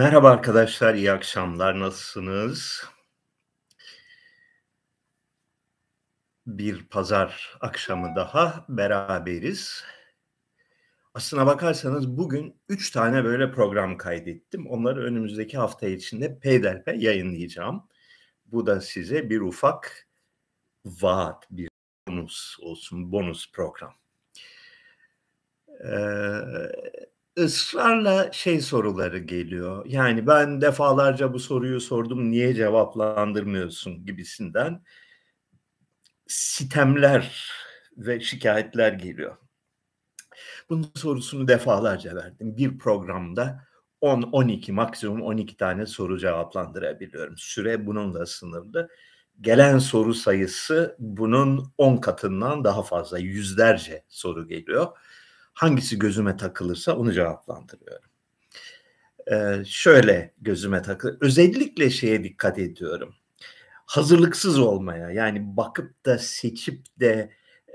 [0.00, 1.80] Merhaba arkadaşlar, iyi akşamlar.
[1.80, 2.84] Nasılsınız?
[6.46, 9.84] Bir pazar akşamı daha beraberiz.
[11.14, 14.66] Aslına bakarsanız bugün 3 tane böyle program kaydettim.
[14.66, 17.88] Onları önümüzdeki hafta içinde peyderpey yayınlayacağım.
[18.46, 20.08] Bu da size bir ufak
[20.84, 21.68] vaat, bir
[22.08, 23.94] bonus olsun, bonus program.
[25.84, 29.86] Ee, ısrarla şey soruları geliyor.
[29.86, 34.82] Yani ben defalarca bu soruyu sordum, niye cevaplandırmıyorsun gibisinden
[36.26, 37.50] sitemler
[37.96, 39.36] ve şikayetler geliyor.
[40.70, 42.56] Bunun sorusunu defalarca verdim.
[42.56, 43.64] Bir programda
[44.00, 47.34] 10-12 maksimum 12 tane soru cevaplandırabiliyorum.
[47.38, 48.88] Süre bununla sınırlı.
[49.40, 53.18] Gelen soru sayısı bunun 10 katından daha fazla.
[53.18, 54.86] Yüzlerce soru geliyor.
[55.54, 58.10] Hangisi gözüme takılırsa onu cevaplandırıyorum.
[59.32, 61.16] Ee, şöyle gözüme takılır.
[61.20, 63.14] Özellikle şeye dikkat ediyorum.
[63.86, 67.30] Hazırlıksız olmaya yani bakıp da seçip de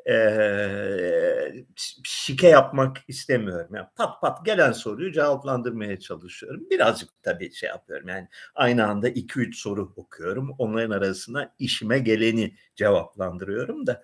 [0.09, 1.65] e,
[2.03, 3.75] şike yapmak istemiyorum.
[3.75, 6.69] Yani pat pat gelen soruyu cevaplandırmaya çalışıyorum.
[6.71, 10.55] Birazcık tabii şey yapıyorum yani aynı anda 2-3 soru okuyorum.
[10.57, 14.03] Onların arasında işime geleni cevaplandırıyorum da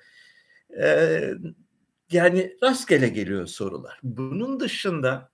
[0.79, 1.33] e,
[2.11, 3.99] yani rastgele geliyor sorular.
[4.03, 5.31] Bunun dışında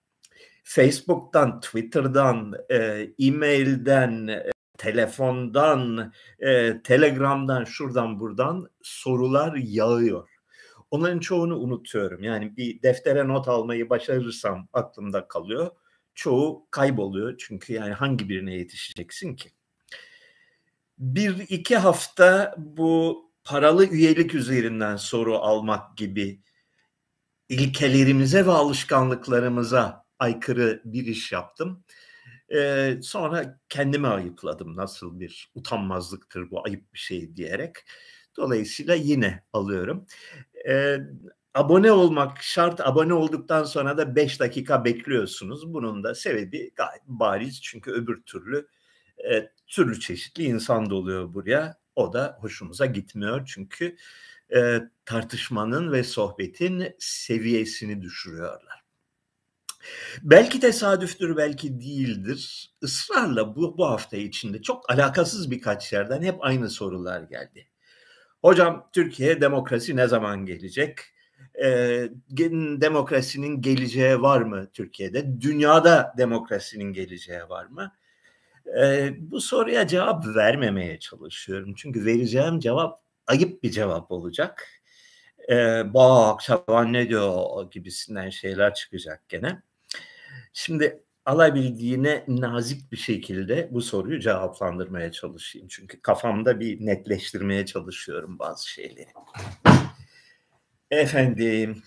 [0.63, 10.29] Facebook'tan, Twitter'dan, e, e-mail'den, e, telefondan, e, Telegram'dan, şuradan buradan sorular yağıyor.
[10.91, 12.23] Onların çoğunu unutuyorum.
[12.23, 15.71] Yani bir deftere not almayı başarırsam aklımda kalıyor.
[16.15, 19.49] Çoğu kayboluyor çünkü yani hangi birine yetişeceksin ki?
[20.97, 26.41] Bir iki hafta bu paralı üyelik üzerinden soru almak gibi
[27.49, 31.83] ilkelerimize ve alışkanlıklarımıza aykırı bir iş yaptım.
[32.55, 37.75] Ee, sonra kendimi ayıpladım nasıl bir utanmazlıktır bu ayıp bir şey diyerek.
[38.37, 40.05] Dolayısıyla yine alıyorum.
[40.69, 40.97] Ee,
[41.53, 42.81] abone olmak şart.
[42.81, 45.73] Abone olduktan sonra da 5 dakika bekliyorsunuz.
[45.73, 47.61] Bunun da sebebi gayet bariz.
[47.61, 48.67] Çünkü öbür türlü
[49.31, 51.77] e, türlü çeşitli insan doluyor buraya.
[51.95, 53.45] O da hoşumuza gitmiyor.
[53.45, 53.97] Çünkü
[54.55, 58.83] e, tartışmanın ve sohbetin seviyesini düşürüyorlar.
[60.23, 62.71] Belki tesadüftür, belki değildir.
[62.81, 67.67] Israrla bu, bu hafta içinde çok alakasız birkaç yerden hep aynı sorular geldi.
[68.41, 70.99] Hocam Türkiye demokrasi ne zaman gelecek?
[71.63, 72.09] E,
[72.81, 75.41] demokrasinin geleceği var mı Türkiye'de?
[75.41, 77.91] Dünyada demokrasinin geleceği var mı?
[78.79, 81.73] E, bu soruya cevap vermemeye çalışıyorum.
[81.77, 84.67] Çünkü vereceğim cevap ayıp bir cevap olacak.
[85.49, 89.61] E, bak Şaban ne diyor gibisinden şeyler çıkacak gene.
[90.53, 95.67] Şimdi alabildiğine nazik bir şekilde bu soruyu cevaplandırmaya çalışayım.
[95.67, 99.09] Çünkü kafamda bir netleştirmeye çalışıyorum bazı şeyleri.
[100.91, 101.83] Efendim,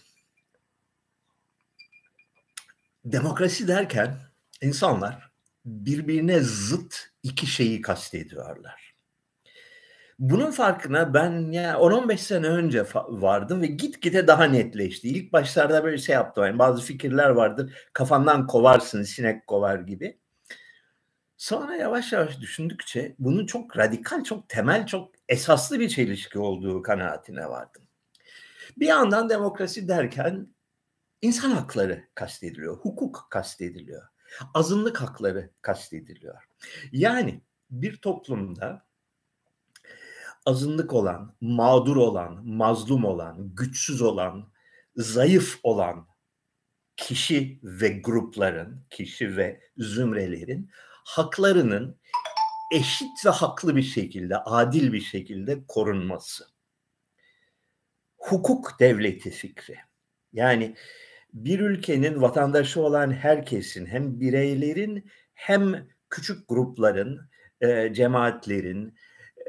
[3.04, 4.18] demokrasi derken
[4.62, 5.30] insanlar
[5.64, 8.89] birbirine zıt iki şeyi kastediyorlar.
[10.20, 15.08] Bunun farkına ben ya 10-15 sene önce vardım ve gitgide daha netleşti.
[15.08, 16.44] İlk başlarda böyle şey yaptım.
[16.44, 17.88] Yani bazı fikirler vardır.
[17.92, 20.18] Kafandan kovarsın, sinek kovar gibi.
[21.36, 27.48] Sonra yavaş yavaş düşündükçe bunun çok radikal, çok temel, çok esaslı bir çelişki olduğu kanaatine
[27.48, 27.82] vardım.
[28.76, 30.46] Bir yandan demokrasi derken
[31.22, 34.02] insan hakları kastediliyor, hukuk kastediliyor,
[34.54, 36.44] azınlık hakları kastediliyor.
[36.92, 38.89] Yani bir toplumda
[40.50, 44.52] azınlık olan, mağdur olan, mazlum olan, güçsüz olan,
[44.96, 46.06] zayıf olan
[46.96, 50.70] kişi ve grupların, kişi ve zümrelerin
[51.04, 52.00] haklarının
[52.72, 56.44] eşit ve haklı bir şekilde, adil bir şekilde korunması.
[58.18, 59.76] Hukuk devleti fikri.
[60.32, 60.76] Yani
[61.32, 67.30] bir ülkenin vatandaşı olan herkesin hem bireylerin hem küçük grupların,
[67.60, 68.94] e, cemaatlerin,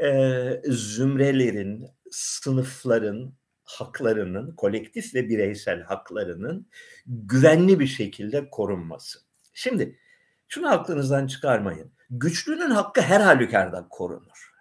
[0.01, 3.33] e, zümrelerin, sınıfların
[3.63, 6.67] haklarının, kolektif ve bireysel haklarının
[7.05, 9.19] güvenli bir şekilde korunması.
[9.53, 9.99] Şimdi
[10.47, 11.91] şunu aklınızdan çıkarmayın.
[12.09, 14.51] Güçlünün hakkı her halükarda korunur.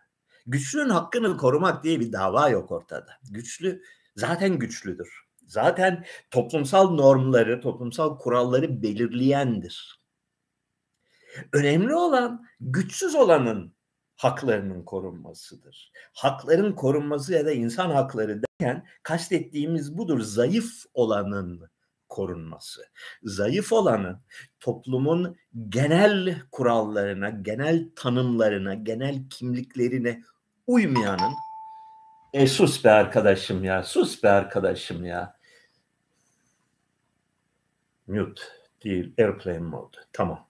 [0.46, 3.12] Güçlünün hakkını korumak diye bir dava yok ortada.
[3.30, 3.82] Güçlü
[4.16, 5.20] zaten güçlüdür.
[5.46, 10.00] Zaten toplumsal normları, toplumsal kuralları belirleyendir.
[11.52, 13.74] Önemli olan güçsüz olanın
[14.20, 15.92] haklarının korunmasıdır.
[16.12, 20.20] Hakların korunması ya da insan hakları derken kastettiğimiz budur.
[20.20, 21.70] Zayıf olanın
[22.08, 22.82] korunması.
[23.22, 24.20] Zayıf olanın
[24.60, 25.36] toplumun
[25.68, 30.22] genel kurallarına, genel tanımlarına, genel kimliklerine
[30.66, 31.32] uymayanın
[32.32, 35.36] e sus be arkadaşım ya, sus be arkadaşım ya.
[38.06, 38.42] Mute
[38.84, 39.96] değil, airplane mode.
[40.12, 40.48] Tamam.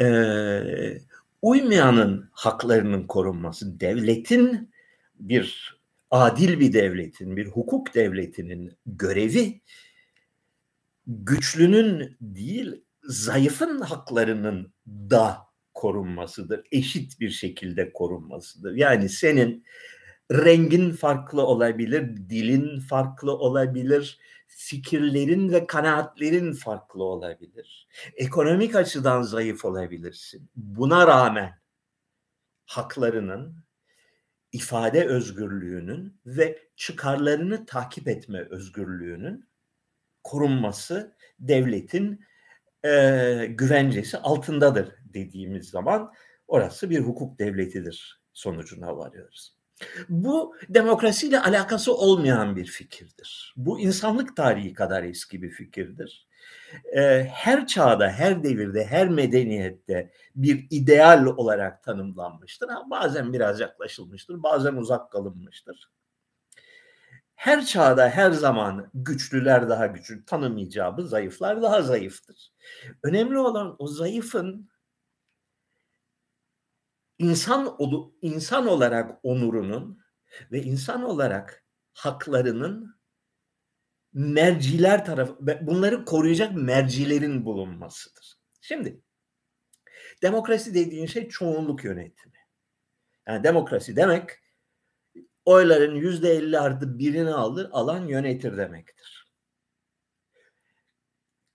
[0.00, 1.09] Ee,
[1.42, 4.72] uymayanın haklarının korunması, devletin
[5.14, 9.60] bir adil bir devletin, bir hukuk devletinin görevi
[11.06, 15.38] güçlünün değil zayıfın haklarının da
[15.74, 16.60] korunmasıdır.
[16.72, 18.74] Eşit bir şekilde korunmasıdır.
[18.74, 19.64] Yani senin
[20.32, 24.18] rengin farklı olabilir, dilin farklı olabilir,
[24.52, 27.88] fikirlerin ve kanaatlerin farklı olabilir.
[28.16, 30.50] Ekonomik açıdan zayıf olabilirsin.
[30.56, 31.60] Buna rağmen
[32.66, 33.56] haklarının,
[34.52, 39.48] ifade özgürlüğünün ve çıkarlarını takip etme özgürlüğünün
[40.24, 42.24] korunması devletin
[42.84, 46.12] e, güvencesi altındadır dediğimiz zaman
[46.48, 49.59] orası bir hukuk devletidir sonucuna varıyoruz.
[50.08, 53.54] Bu demokrasiyle alakası olmayan bir fikirdir.
[53.56, 56.26] Bu insanlık tarihi kadar eski bir fikirdir.
[57.28, 62.68] Her çağda, her devirde, her medeniyette bir ideal olarak tanımlanmıştır.
[62.90, 65.90] Bazen biraz yaklaşılmıştır, bazen uzak kalınmıştır.
[67.34, 72.52] Her çağda, her zaman güçlüler daha güçlü, tanımayacağımız zayıflar daha zayıftır.
[73.02, 74.70] Önemli olan o zayıfın
[77.20, 77.76] insan
[78.22, 80.00] insan olarak onurunun
[80.52, 83.00] ve insan olarak haklarının
[84.12, 85.36] merciler tarafı
[85.66, 88.38] bunları koruyacak mercilerin bulunmasıdır.
[88.60, 89.00] Şimdi
[90.22, 92.38] demokrasi dediğin şey çoğunluk yönetimi.
[93.26, 94.30] Yani demokrasi demek
[95.44, 99.30] oyların yüzde elli artı birini alır, alan yönetir demektir.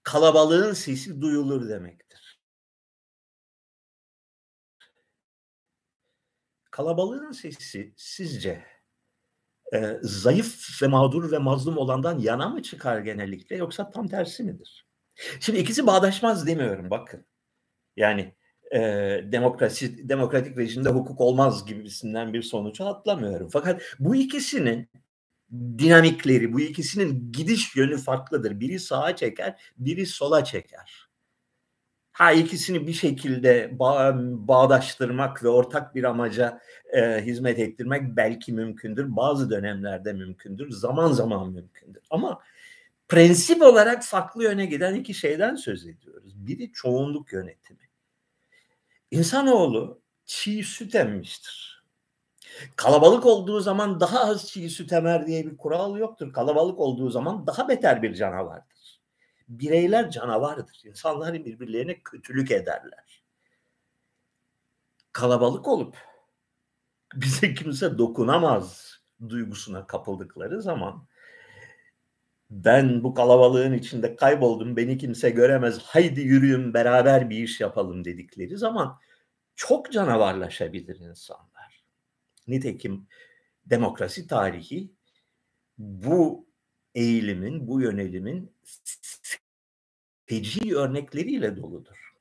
[0.04, 2.25] Kalabalığın sesi duyulur demektir.
[6.76, 8.64] Kalabalığın sesi sizce
[9.74, 14.88] e, zayıf ve mağdur ve mazlum olandan yana mı çıkar genellikle yoksa tam tersi midir?
[15.40, 17.26] Şimdi ikisi bağdaşmaz demiyorum bakın.
[17.96, 18.36] Yani
[18.72, 18.80] e,
[19.32, 23.50] demokrasi demokratik rejimde hukuk olmaz gibisinden bir sonuca atlamıyorum.
[23.50, 24.90] Fakat bu ikisinin
[25.52, 28.60] dinamikleri, bu ikisinin gidiş yönü farklıdır.
[28.60, 31.05] Biri sağa çeker, biri sola çeker.
[32.16, 34.14] Ha ikisini bir şekilde bağ,
[34.48, 36.62] bağdaştırmak ve ortak bir amaca
[36.94, 39.16] e, hizmet ettirmek belki mümkündür.
[39.16, 40.72] Bazı dönemlerde mümkündür.
[40.72, 42.04] Zaman zaman mümkündür.
[42.10, 42.40] Ama
[43.10, 46.34] prensip olarak farklı yöne giden iki şeyden söz ediyoruz.
[46.36, 47.90] Biri çoğunluk yönetimi.
[49.12, 51.84] İnsanoğlu çiğ süt emmiştir.
[52.76, 56.34] Kalabalık olduğu zaman daha az çiğ süt emer diye bir kural yoktur.
[56.34, 58.75] Kalabalık olduğu zaman daha beter bir canavardır
[59.48, 60.82] bireyler canavardır.
[60.86, 63.24] İnsanlar birbirlerine kötülük ederler.
[65.12, 65.98] Kalabalık olup
[67.16, 68.96] bize kimse dokunamaz
[69.30, 71.08] duygusuna kapıldıkları zaman
[72.50, 78.58] ben bu kalabalığın içinde kayboldum beni kimse göremez haydi yürüyün beraber bir iş yapalım dedikleri
[78.58, 79.00] zaman
[79.56, 81.84] çok canavarlaşabilir insanlar.
[82.48, 83.08] Nitekim
[83.66, 84.92] demokrasi tarihi
[85.78, 86.48] bu
[86.96, 88.56] eğilimin, bu yönelimin
[90.26, 92.16] feci örnekleriyle doludur.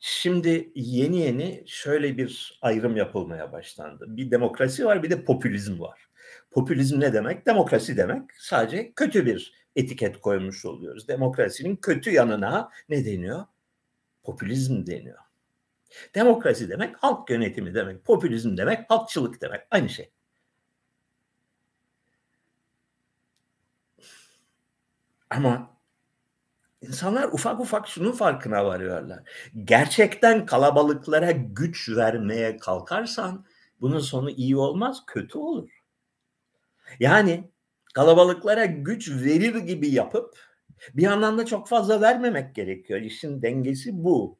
[0.00, 4.04] Şimdi yeni yeni şöyle bir ayrım yapılmaya başlandı.
[4.08, 6.08] Bir demokrasi var bir de popülizm var.
[6.50, 7.46] Popülizm ne demek?
[7.46, 8.22] Demokrasi demek.
[8.38, 11.08] Sadece kötü bir etiket koymuş oluyoruz.
[11.08, 13.44] Demokrasinin kötü yanına ne deniyor?
[14.22, 15.18] Popülizm deniyor.
[16.14, 18.04] Demokrasi demek halk yönetimi demek.
[18.04, 19.60] Popülizm demek halkçılık demek.
[19.70, 20.10] Aynı şey.
[25.30, 25.77] Ama
[26.80, 29.22] insanlar ufak ufak şunun farkına varıyorlar.
[29.64, 33.46] Gerçekten kalabalıklara güç vermeye kalkarsan
[33.80, 35.70] bunun sonu iyi olmaz, kötü olur.
[37.00, 37.50] Yani
[37.94, 40.38] kalabalıklara güç verir gibi yapıp
[40.94, 43.00] bir yandan da çok fazla vermemek gerekiyor.
[43.00, 44.38] İşin dengesi bu.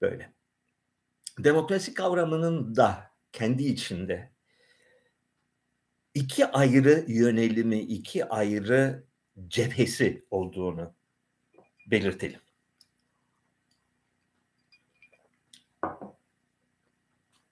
[0.00, 0.32] Böyle.
[1.38, 4.32] Demokrasi kavramının da kendi içinde
[6.14, 9.04] iki ayrı yönelimi, iki ayrı
[9.48, 10.94] cephesi olduğunu
[11.86, 12.40] belirtelim.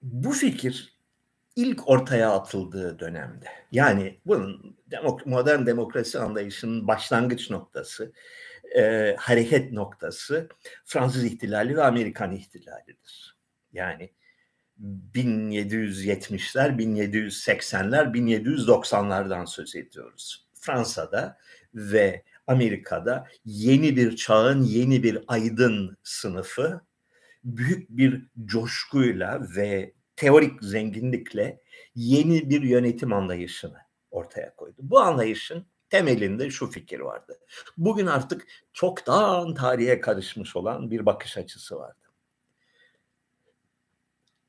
[0.03, 0.99] Bu fikir
[1.57, 8.13] ilk ortaya atıldığı dönemde yani bunun demok modern demokrasi anlayışının başlangıç noktası,
[8.77, 10.49] e, hareket noktası
[10.85, 13.37] Fransız ihtilali ve Amerikan ihtilalidir.
[13.73, 14.11] Yani
[15.15, 20.47] 1770'ler, 1780'ler, 1790'lardan söz ediyoruz.
[20.55, 21.39] Fransa'da
[21.75, 26.81] ve Amerika'da yeni bir çağın yeni bir aydın sınıfı
[27.45, 31.61] büyük bir coşkuyla ve teorik zenginlikle
[31.95, 33.79] yeni bir yönetim anlayışını
[34.11, 34.77] ortaya koydu.
[34.79, 37.39] Bu anlayışın temelinde şu fikir vardı.
[37.77, 41.99] Bugün artık çoktan tarihe karışmış olan bir bakış açısı vardı.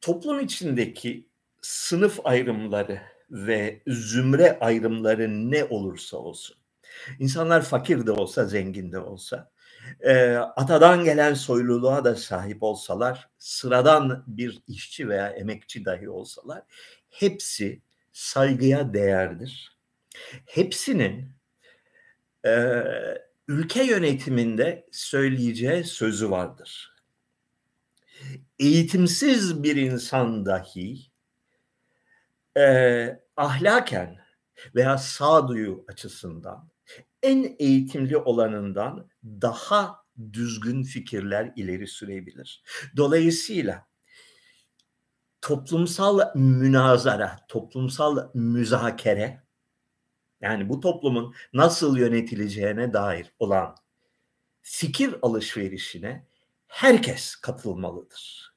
[0.01, 1.27] Toplum içindeki
[1.61, 6.57] sınıf ayrımları ve zümre ayrımları ne olursa olsun,
[7.19, 9.51] insanlar fakir de olsa, zengin de olsa,
[10.01, 16.61] e, atadan gelen soyluluğa da sahip olsalar, sıradan bir işçi veya emekçi dahi olsalar,
[17.09, 17.81] hepsi
[18.13, 19.77] saygıya değerdir.
[20.45, 21.31] Hepsinin
[22.45, 22.83] e,
[23.47, 26.95] ülke yönetiminde söyleyeceği sözü vardır.
[28.59, 31.11] Eğitimsiz bir insan dahi
[32.57, 34.17] e, ahlaken
[34.75, 36.72] veya sağduyu açısından
[37.23, 42.63] en eğitimli olanından daha düzgün fikirler ileri sürebilir.
[42.97, 43.87] Dolayısıyla
[45.41, 49.43] toplumsal münazara, toplumsal müzakere
[50.41, 53.75] yani bu toplumun nasıl yönetileceğine dair olan
[54.61, 56.27] fikir alışverişine
[56.67, 58.53] herkes katılmalıdır.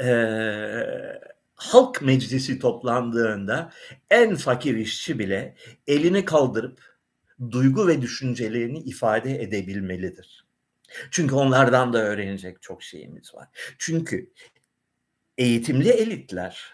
[0.00, 3.72] Ee, halk meclisi toplandığında
[4.10, 6.96] en fakir işçi bile elini kaldırıp
[7.50, 10.46] duygu ve düşüncelerini ifade edebilmelidir.
[11.10, 13.48] Çünkü onlardan da öğrenecek çok şeyimiz var.
[13.78, 14.32] Çünkü
[15.38, 16.72] eğitimli elitler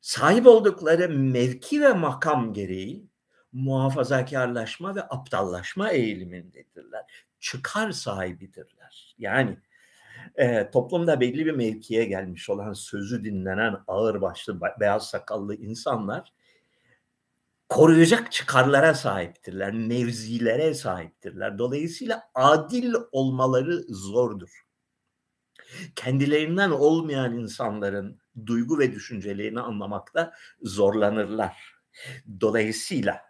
[0.00, 3.06] sahip oldukları mevki ve makam gereği
[3.52, 7.04] muhafazakarlaşma ve aptallaşma eğilimindedirler.
[7.40, 9.14] Çıkar sahibidirler.
[9.18, 9.58] Yani
[10.34, 16.32] e, toplumda belli bir mevkiye gelmiş olan sözü dinlenen ağır başlı beyaz sakallı insanlar
[17.68, 21.58] koruyacak çıkarlara sahiptirler, mevzilere sahiptirler.
[21.58, 24.64] Dolayısıyla adil olmaları zordur.
[25.96, 30.32] Kendilerinden olmayan insanların duygu ve düşüncelerini anlamakta
[30.62, 31.74] zorlanırlar.
[32.40, 33.20] Dolayısıyla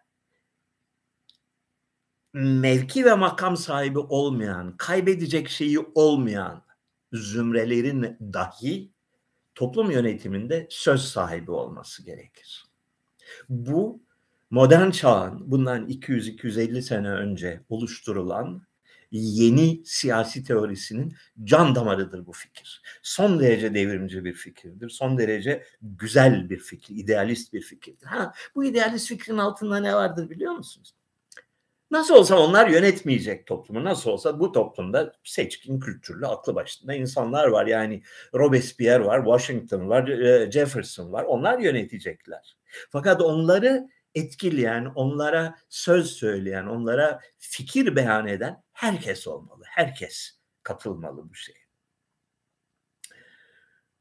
[2.33, 6.68] mevki ve makam sahibi olmayan, kaybedecek şeyi olmayan
[7.13, 8.91] zümrelerin dahi
[9.55, 12.65] toplum yönetiminde söz sahibi olması gerekir.
[13.49, 14.03] Bu
[14.51, 18.63] modern çağın bundan 200-250 sene önce oluşturulan
[19.11, 22.83] yeni siyasi teorisinin can damarıdır bu fikir.
[23.03, 24.89] Son derece devrimci bir fikirdir.
[24.89, 28.07] Son derece güzel bir fikir, idealist bir fikirdir.
[28.07, 30.95] Ha, bu idealist fikrin altında ne vardır biliyor musunuz?
[31.91, 33.85] Nasıl olsa onlar yönetmeyecek toplumu.
[33.85, 37.67] Nasıl olsa bu toplumda seçkin, kültürlü, aklı başında insanlar var.
[37.67, 38.03] Yani
[38.35, 40.07] Robespierre var, Washington var,
[40.51, 41.25] Jefferson var.
[41.25, 42.57] Onlar yönetecekler.
[42.91, 49.65] Fakat onları etkileyen, onlara söz söyleyen, onlara fikir beyan eden herkes olmalı.
[49.67, 51.69] Herkes katılmalı bu şeye.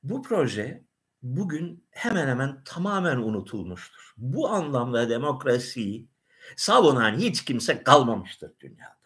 [0.03, 0.83] Bu proje
[1.21, 4.13] bugün hemen hemen tamamen unutulmuştur.
[4.17, 6.07] Bu anlamda demokrasiyi
[6.55, 8.97] savunan hiç kimse kalmamıştır dünyada.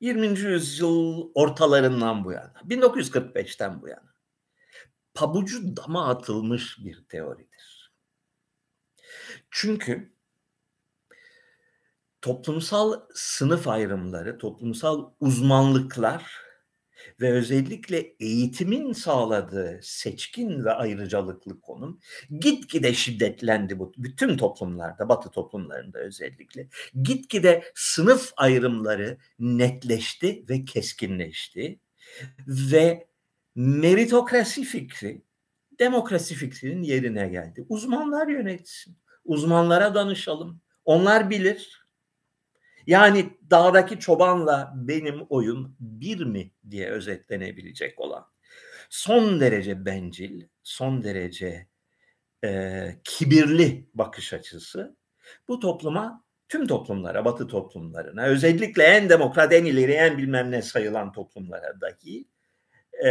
[0.00, 0.26] 20.
[0.26, 4.14] yüzyıl ortalarından bu yana, 1945'ten bu yana
[5.14, 7.92] pabucu dama atılmış bir teoridir.
[9.50, 10.14] Çünkü
[12.22, 16.43] toplumsal sınıf ayrımları, toplumsal uzmanlıklar
[17.20, 22.00] ve özellikle eğitimin sağladığı seçkin ve ayrıcalıklı konum
[22.40, 26.68] gitgide şiddetlendi bu bütün toplumlarda, batı toplumlarında özellikle.
[27.02, 31.78] Gitgide sınıf ayrımları netleşti ve keskinleşti
[32.48, 33.06] ve
[33.54, 35.22] meritokrasi fikri
[35.78, 37.66] demokrasi fikrinin yerine geldi.
[37.68, 38.96] Uzmanlar yönetsin.
[39.24, 40.60] Uzmanlara danışalım.
[40.84, 41.83] Onlar bilir.
[42.86, 48.26] Yani dağdaki çobanla benim oyun bir mi diye özetlenebilecek olan
[48.90, 51.66] son derece bencil, son derece
[52.44, 54.96] e, kibirli bakış açısı
[55.48, 61.12] bu topluma, tüm toplumlara, batı toplumlarına, özellikle en demokrat, en ileri, en bilmem ne sayılan
[61.12, 62.28] toplumlara dahi
[63.04, 63.10] e,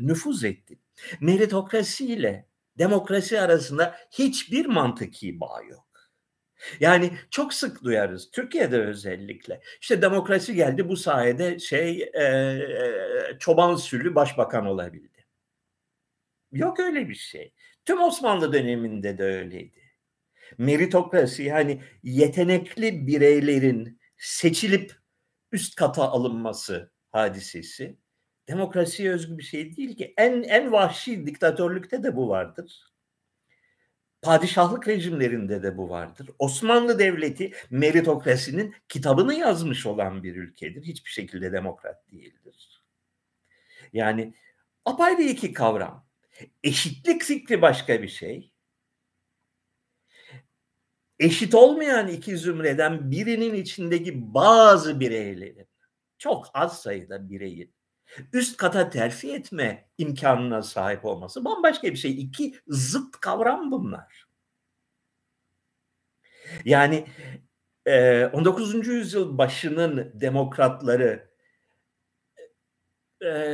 [0.00, 0.78] nüfuz etti.
[1.20, 5.91] Meritokrasi ile demokrasi arasında hiçbir mantıki bağ yok.
[6.80, 9.60] Yani çok sık duyarız Türkiye'de özellikle.
[9.80, 12.58] İşte demokrasi geldi bu sayede şey e,
[13.38, 15.26] çoban sülü başbakan olabildi.
[16.52, 17.54] Yok öyle bir şey.
[17.84, 19.82] Tüm Osmanlı döneminde de öyleydi.
[20.58, 24.92] Meritokrasi yani yetenekli bireylerin seçilip
[25.52, 27.96] üst kata alınması hadisesi
[28.48, 30.14] demokrasiye özgü bir şey değil ki.
[30.16, 32.91] En en vahşi diktatörlükte de bu vardır.
[34.22, 36.30] Padişahlık rejimlerinde de bu vardır.
[36.38, 40.82] Osmanlı Devleti meritokrasinin kitabını yazmış olan bir ülkedir.
[40.82, 42.82] Hiçbir şekilde demokrat değildir.
[43.92, 44.34] Yani
[44.84, 46.06] apayrı iki kavram.
[46.62, 48.52] Eşitlik fikri başka bir şey.
[51.18, 55.68] Eşit olmayan iki zümreden birinin içindeki bazı bireylerin,
[56.18, 57.74] çok az sayıda bireyin
[58.32, 62.10] üst kata terfi etme imkanına sahip olması bambaşka bir şey.
[62.22, 64.26] İki zıt kavram bunlar.
[66.64, 67.06] Yani
[68.32, 68.86] 19.
[68.86, 71.32] yüzyıl başının demokratları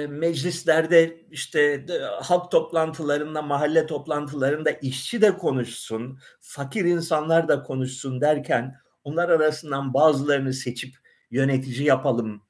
[0.08, 1.86] meclislerde işte
[2.20, 10.52] halk toplantılarında, mahalle toplantılarında işçi de konuşsun, fakir insanlar da konuşsun derken onlar arasından bazılarını
[10.52, 10.96] seçip
[11.30, 12.42] yönetici yapalım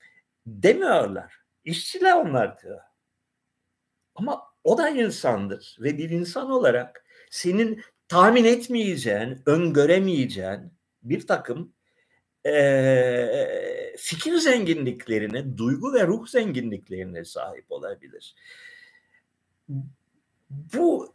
[0.47, 1.48] demiyorlar.
[1.69, 2.81] İşçiler onlar diyor.
[4.15, 10.73] Ama o da insandır ve bir insan olarak senin tahmin etmeyeceğin, öngöremeyeceğin
[11.03, 11.73] bir takım
[12.47, 18.35] e, fikir zenginliklerine, duygu ve ruh zenginliklerine sahip olabilir.
[20.49, 21.15] Bu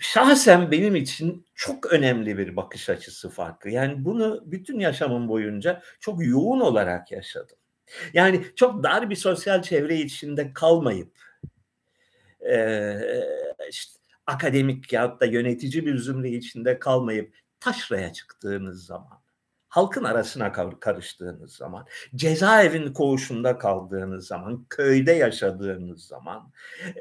[0.00, 3.70] şahsen benim için çok önemli bir bakış açısı farkı.
[3.70, 7.56] Yani bunu bütün yaşamım boyunca çok yoğun olarak yaşadım.
[8.12, 11.18] Yani çok dar bir sosyal çevre içinde kalmayıp
[12.40, 12.96] e,
[13.70, 19.26] işte akademik ya da yönetici bir zümre içinde kalmayıp taşraya çıktığınız zaman
[19.76, 26.52] halkın arasına karıştığınız zaman, cezaevin koğuşunda kaldığınız zaman, köyde yaşadığınız zaman,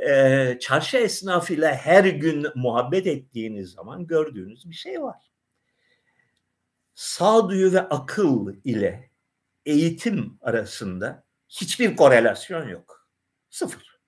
[0.10, 5.32] e, çarşı esnafıyla her gün muhabbet ettiğiniz zaman gördüğünüz bir şey var.
[6.96, 9.10] Sağduyu ve akıl ile
[9.66, 13.10] eğitim arasında hiçbir korelasyon yok.
[13.50, 14.00] Sıfır.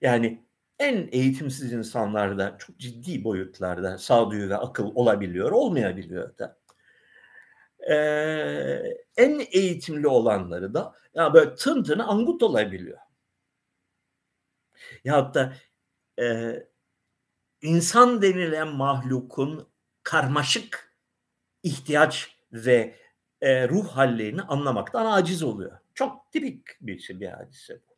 [0.00, 0.46] Yani
[0.78, 6.58] en eğitimsiz insanlarda çok ciddi boyutlarda sağduyu ve akıl olabiliyor, olmayabiliyor da.
[7.90, 7.94] Ee,
[9.16, 12.98] en eğitimli olanları da ya böyle tın tın angut olabiliyor.
[15.04, 15.54] Ya da
[16.20, 16.56] e,
[17.62, 19.68] insan denilen mahlukun
[20.02, 20.96] karmaşık
[21.62, 23.03] ihtiyaç ve
[23.44, 25.78] e, ruh hallerini anlamaktan aciz oluyor.
[25.94, 27.94] Çok tipik bir şey bir hadise bu.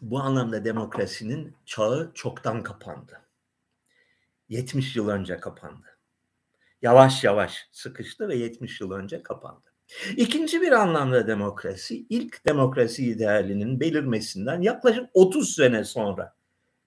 [0.00, 3.20] Bu anlamda demokrasinin çağı çoktan kapandı.
[4.48, 5.98] 70 yıl önce kapandı.
[6.82, 9.74] Yavaş yavaş sıkıştı ve 70 yıl önce kapandı.
[10.16, 16.36] İkinci bir anlamda demokrasi ilk demokrasi idealinin belirmesinden yaklaşık 30 sene sonra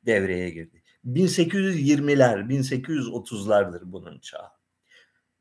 [0.05, 0.80] devreye girdi.
[1.05, 4.49] 1820'ler, 1830'lardır bunun çağı.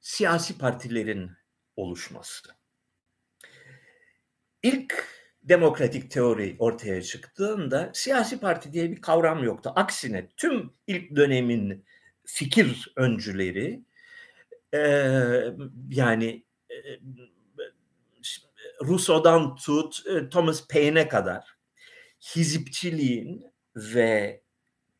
[0.01, 1.31] Siyasi partilerin
[1.77, 2.49] oluşması.
[4.63, 5.09] İlk
[5.43, 9.73] demokratik teori ortaya çıktığında siyasi parti diye bir kavram yoktu.
[9.77, 11.85] Aksine tüm ilk dönemin
[12.25, 13.85] fikir öncüleri
[14.75, 14.81] e,
[15.91, 16.77] yani e,
[18.85, 21.57] Rousseau'dan tut Thomas Paine'e kadar
[22.37, 23.47] hizipçiliğin
[23.77, 24.43] ve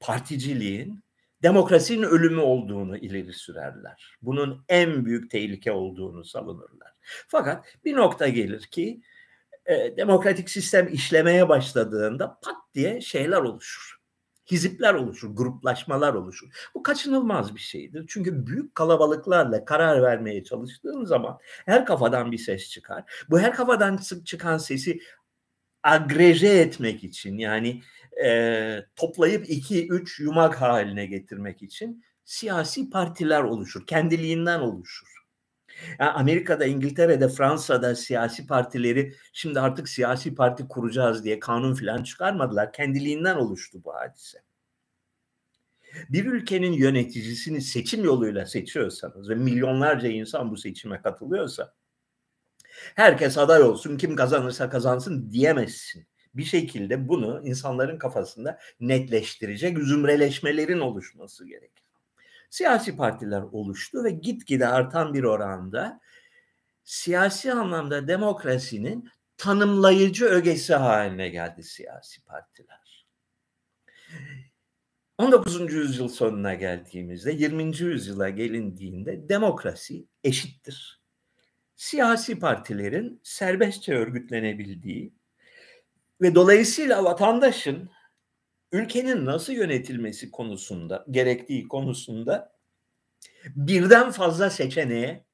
[0.01, 1.05] particiliğin
[1.43, 4.17] demokrasinin ölümü olduğunu ileri sürerler.
[4.23, 6.93] Bunun en büyük tehlike olduğunu savunurlar.
[7.29, 9.01] Fakat bir nokta gelir ki
[9.67, 14.01] e, demokratik sistem işlemeye başladığında pat diye şeyler oluşur.
[14.51, 16.49] Hizipler oluşur, gruplaşmalar oluşur.
[16.75, 18.05] Bu kaçınılmaz bir şeydir.
[18.09, 23.25] Çünkü büyük kalabalıklarla karar vermeye çalıştığın zaman her kafadan bir ses çıkar.
[23.31, 25.01] Bu her kafadan çıkan sesi
[25.83, 27.83] agreje etmek için yani
[28.25, 33.87] e, toplayıp iki üç yumak haline getirmek için siyasi partiler oluşur.
[33.87, 35.07] Kendiliğinden oluşur.
[35.99, 42.73] Yani Amerika'da, İngiltere'de, Fransa'da siyasi partileri şimdi artık siyasi parti kuracağız diye kanun filan çıkarmadılar.
[42.73, 44.43] Kendiliğinden oluştu bu hadise.
[46.09, 51.75] Bir ülkenin yöneticisini seçim yoluyla seçiyorsanız ve milyonlarca insan bu seçime katılıyorsa
[52.95, 56.10] herkes aday olsun kim kazanırsa kazansın diyemezsin.
[56.35, 61.91] Bir şekilde bunu insanların kafasında netleştirecek zümreleşmelerin oluşması gerekir
[62.51, 66.01] siyasi partiler oluştu ve gitgide artan bir oranda
[66.85, 73.07] siyasi anlamda demokrasinin tanımlayıcı ögesi haline geldi siyasi partiler.
[75.19, 75.73] 19.
[75.73, 77.79] yüzyıl sonuna geldiğimizde 20.
[77.79, 81.01] yüzyıla gelindiğinde demokrasi eşittir.
[81.77, 85.13] Siyasi partilerin serbestçe örgütlenebildiği
[86.21, 87.91] ve dolayısıyla vatandaşın
[88.73, 92.53] ülkenin nasıl yönetilmesi konusunda, gerektiği konusunda
[93.57, 95.25] birden fazla seçeneğe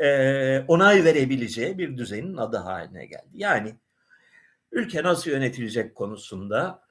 [0.00, 3.28] e, onay verebileceği bir düzenin adı haline geldi.
[3.32, 3.76] Yani
[4.72, 6.82] ülke nasıl yönetilecek konusunda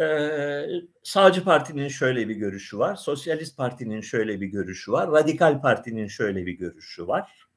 [0.00, 0.06] e,
[1.02, 6.46] sağcı partinin şöyle bir görüşü var, sosyalist partinin şöyle bir görüşü var, radikal partinin şöyle
[6.46, 7.49] bir görüşü var.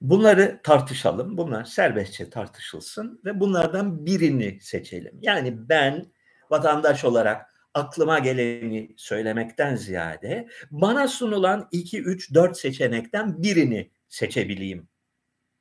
[0.00, 5.18] Bunları tartışalım, bunlar serbestçe tartışılsın ve bunlardan birini seçelim.
[5.22, 6.12] Yani ben
[6.50, 14.88] vatandaş olarak aklıma geleni söylemekten ziyade bana sunulan 2, 3, 4 seçenekten birini seçebileyim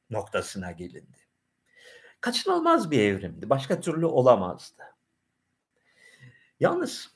[0.09, 1.17] noktasına gelindi.
[2.21, 3.49] Kaçınılmaz bir evrimdi.
[3.49, 4.83] Başka türlü olamazdı.
[6.59, 7.11] Yalnız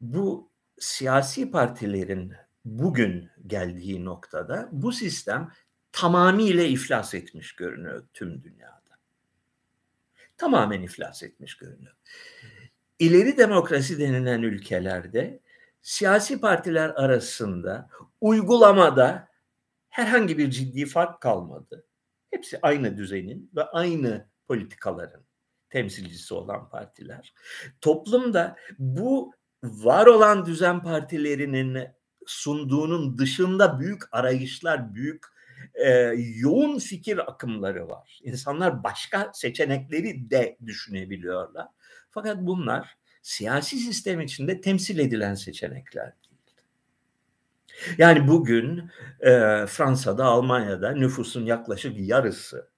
[0.00, 5.52] bu siyasi partilerin bugün geldiği noktada bu sistem
[5.92, 8.78] tamamıyla iflas etmiş görünüyor tüm dünyada.
[10.36, 11.94] Tamamen iflas etmiş görünüyor.
[12.98, 15.40] İleri demokrasi denilen ülkelerde
[15.82, 17.88] siyasi partiler arasında
[18.20, 19.28] uygulamada
[19.88, 21.86] herhangi bir ciddi fark kalmadı.
[22.30, 25.24] Hepsi aynı düzenin ve aynı politikaların
[25.70, 27.34] temsilcisi olan partiler.
[27.80, 31.97] Toplumda bu var olan düzen partilerinin
[32.30, 35.24] sunduğunun dışında büyük arayışlar, büyük
[35.74, 35.90] e,
[36.36, 38.20] yoğun fikir akımları var.
[38.22, 41.66] İnsanlar başka seçenekleri de düşünebiliyorlar.
[42.10, 46.28] Fakat bunlar siyasi sistem içinde temsil edilen seçenekler değil.
[47.98, 49.30] Yani bugün e,
[49.66, 52.70] Fransa'da, Almanya'da nüfusun yaklaşık yarısı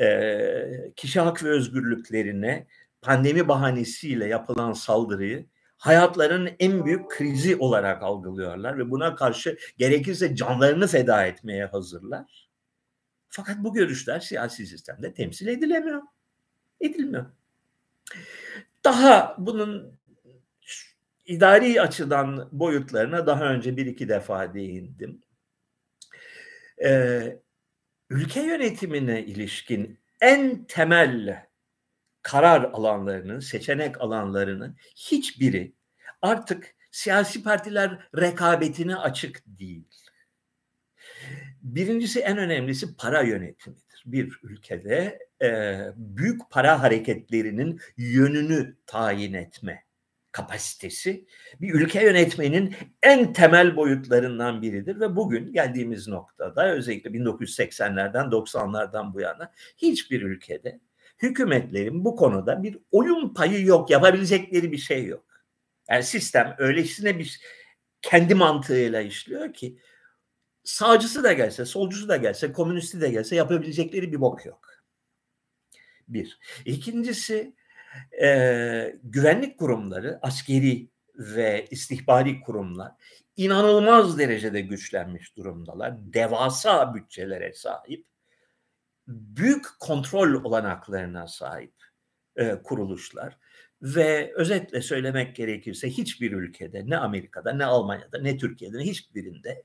[0.00, 2.66] e, kişi hak ve özgürlüklerine
[3.02, 5.46] pandemi bahanesiyle yapılan saldırıyı
[5.78, 12.48] hayatlarının en büyük krizi olarak algılıyorlar ve buna karşı gerekirse canlarını feda etmeye hazırlar.
[13.28, 16.02] Fakat bu görüşler siyasi sistemde temsil edilemiyor.
[16.80, 17.26] Edilmiyor.
[18.84, 19.98] Daha bunun
[21.26, 25.20] idari açıdan boyutlarına daha önce bir iki defa değindim.
[26.84, 27.38] Ee,
[28.10, 31.45] ülke yönetimine ilişkin en temel
[32.26, 35.72] karar alanlarının, seçenek alanlarının hiçbiri
[36.22, 39.88] artık siyasi partiler rekabetine açık değil.
[41.62, 44.02] Birincisi en önemlisi para yönetimidir.
[44.06, 49.84] Bir ülkede e, büyük para hareketlerinin yönünü tayin etme
[50.32, 51.26] kapasitesi
[51.60, 59.20] bir ülke yönetmenin en temel boyutlarından biridir ve bugün geldiğimiz noktada özellikle 1980'lerden 90'lardan bu
[59.20, 60.80] yana hiçbir ülkede
[61.22, 65.24] hükümetlerin bu konuda bir oyun payı yok, yapabilecekleri bir şey yok.
[65.90, 67.40] Yani sistem öylesine bir
[68.02, 69.78] kendi mantığıyla işliyor ki
[70.64, 74.68] sağcısı da gelse, solcusu da gelse, komünisti de gelse yapabilecekleri bir bok yok.
[76.08, 76.38] Bir.
[76.64, 77.54] İkincisi
[78.22, 82.92] e, güvenlik kurumları, askeri ve istihbari kurumlar
[83.36, 85.94] inanılmaz derecede güçlenmiş durumdalar.
[85.98, 88.06] Devasa bütçelere sahip
[89.08, 91.74] büyük kontrol olanaklarına sahip
[92.36, 93.38] e, kuruluşlar
[93.82, 99.62] ve özetle söylemek gerekirse hiçbir ülkede ne Amerika'da ne Almanya'da ne Türkiye'de ne hiçbirinde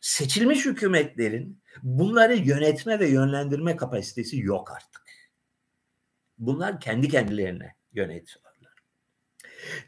[0.00, 5.02] seçilmiş hükümetlerin bunları yönetme ve yönlendirme kapasitesi yok artık.
[6.38, 8.54] Bunlar kendi kendilerine yönetiyorlar.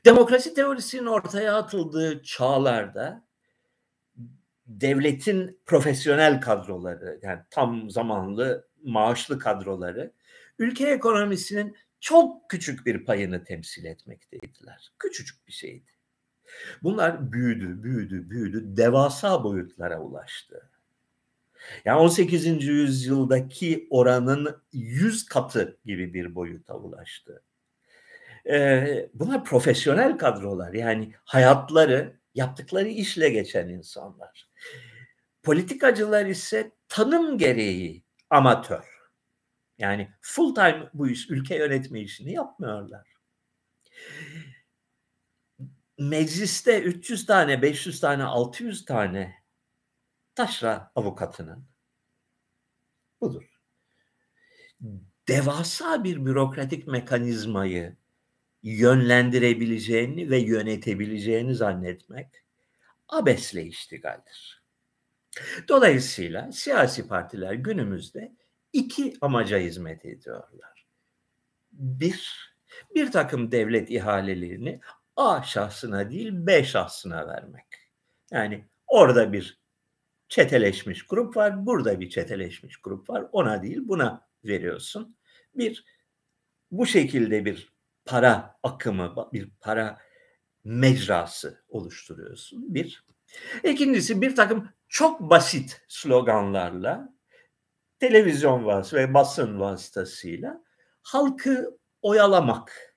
[0.04, 3.26] Demokrasi teorisinin ortaya atıldığı çağlarda
[4.66, 10.12] devletin profesyonel kadroları yani tam zamanlı maaşlı kadroları
[10.58, 14.92] ülke ekonomisinin çok küçük bir payını temsil etmekteydiler.
[14.98, 15.90] Küçücük bir şeydi.
[16.82, 20.70] Bunlar büyüdü, büyüdü, büyüdü, devasa boyutlara ulaştı.
[21.84, 22.64] Yani 18.
[22.64, 27.42] yüzyıldaki oranın 100 katı gibi bir boyuta ulaştı.
[28.48, 34.48] Ee, bunlar profesyonel kadrolar yani hayatları yaptıkları işle geçen insanlar.
[35.42, 38.96] Politikacılar ise tanım gereği amatör.
[39.78, 43.12] Yani full time bu iş, ülke yönetme işini yapmıyorlar.
[45.98, 49.34] Mecliste 300 tane, 500 tane, 600 tane
[50.34, 51.68] taşra avukatının
[53.20, 53.60] budur.
[55.28, 57.96] Devasa bir bürokratik mekanizmayı
[58.62, 62.44] yönlendirebileceğini ve yönetebileceğini zannetmek
[63.08, 64.65] abesle iştigaldir.
[65.68, 68.36] Dolayısıyla siyasi partiler günümüzde
[68.72, 70.86] iki amaca hizmet ediyorlar.
[71.72, 72.50] Bir,
[72.94, 74.80] bir takım devlet ihalelerini
[75.16, 77.66] A şahsına değil B şahsına vermek.
[78.30, 79.60] Yani orada bir
[80.28, 83.26] çeteleşmiş grup var, burada bir çeteleşmiş grup var.
[83.32, 85.16] Ona değil buna veriyorsun.
[85.54, 85.84] Bir,
[86.70, 87.72] bu şekilde bir
[88.04, 89.98] para akımı, bir para
[90.64, 92.74] mecrası oluşturuyorsun.
[92.74, 93.04] Bir.
[93.64, 97.14] İkincisi bir takım çok basit sloganlarla
[97.98, 100.64] televizyon vasıtasıyla ve basın vasıtasıyla
[101.02, 102.96] halkı oyalamak.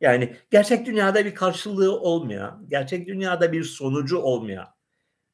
[0.00, 4.68] Yani gerçek dünyada bir karşılığı olmayan, gerçek dünyada bir sonucu olmayan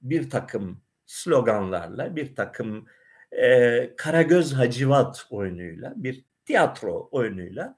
[0.02, 2.86] bir takım sloganlarla, bir takım
[3.32, 7.76] e, Karagöz Hacivat oyunuyla, bir tiyatro oyunuyla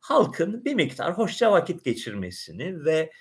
[0.00, 3.12] halkın bir miktar hoşça vakit geçirmesini ve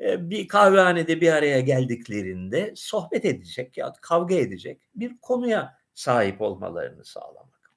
[0.00, 7.72] bir kahvehanede bir araya geldiklerinde sohbet edecek ya kavga edecek bir konuya sahip olmalarını sağlamak.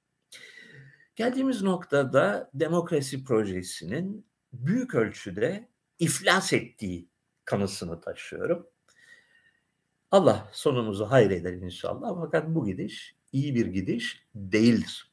[1.15, 5.67] Geldiğimiz noktada demokrasi projesinin büyük ölçüde
[5.99, 7.09] iflas ettiği
[7.45, 8.67] kanısını taşıyorum.
[10.11, 15.10] Allah sonumuzu hayreder inşallah fakat bu gidiş iyi bir gidiş değildir.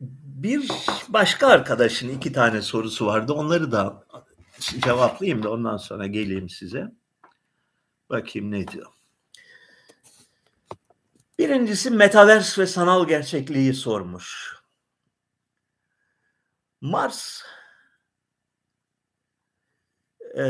[0.00, 0.68] Bir
[1.08, 3.32] başka arkadaşın iki tane sorusu vardı.
[3.32, 4.04] Onları da
[4.84, 6.92] cevaplayayım da ondan sonra geleyim size.
[8.10, 8.86] Bakayım ne diyor.
[11.38, 14.56] Birincisi Metaverse ve sanal gerçekliği sormuş.
[16.80, 17.42] Mars
[20.36, 20.44] e,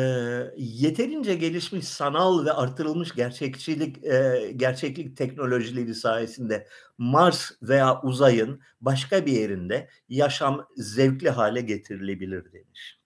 [0.56, 9.32] yeterince gelişmiş sanal ve artırılmış gerçekçilik e, gerçeklik teknolojileri sayesinde Mars veya uzayın başka bir
[9.32, 13.00] yerinde yaşam zevkli hale getirilebilir demiş.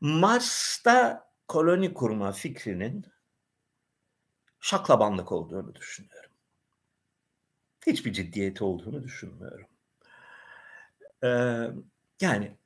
[0.00, 3.06] Mars'ta koloni kurma fikrinin
[4.60, 6.30] şaklabanlık olduğunu düşünüyorum.
[7.86, 9.66] Hiçbir ciddiyeti olduğunu düşünmüyorum.
[11.24, 11.28] Ee,
[12.20, 12.56] yani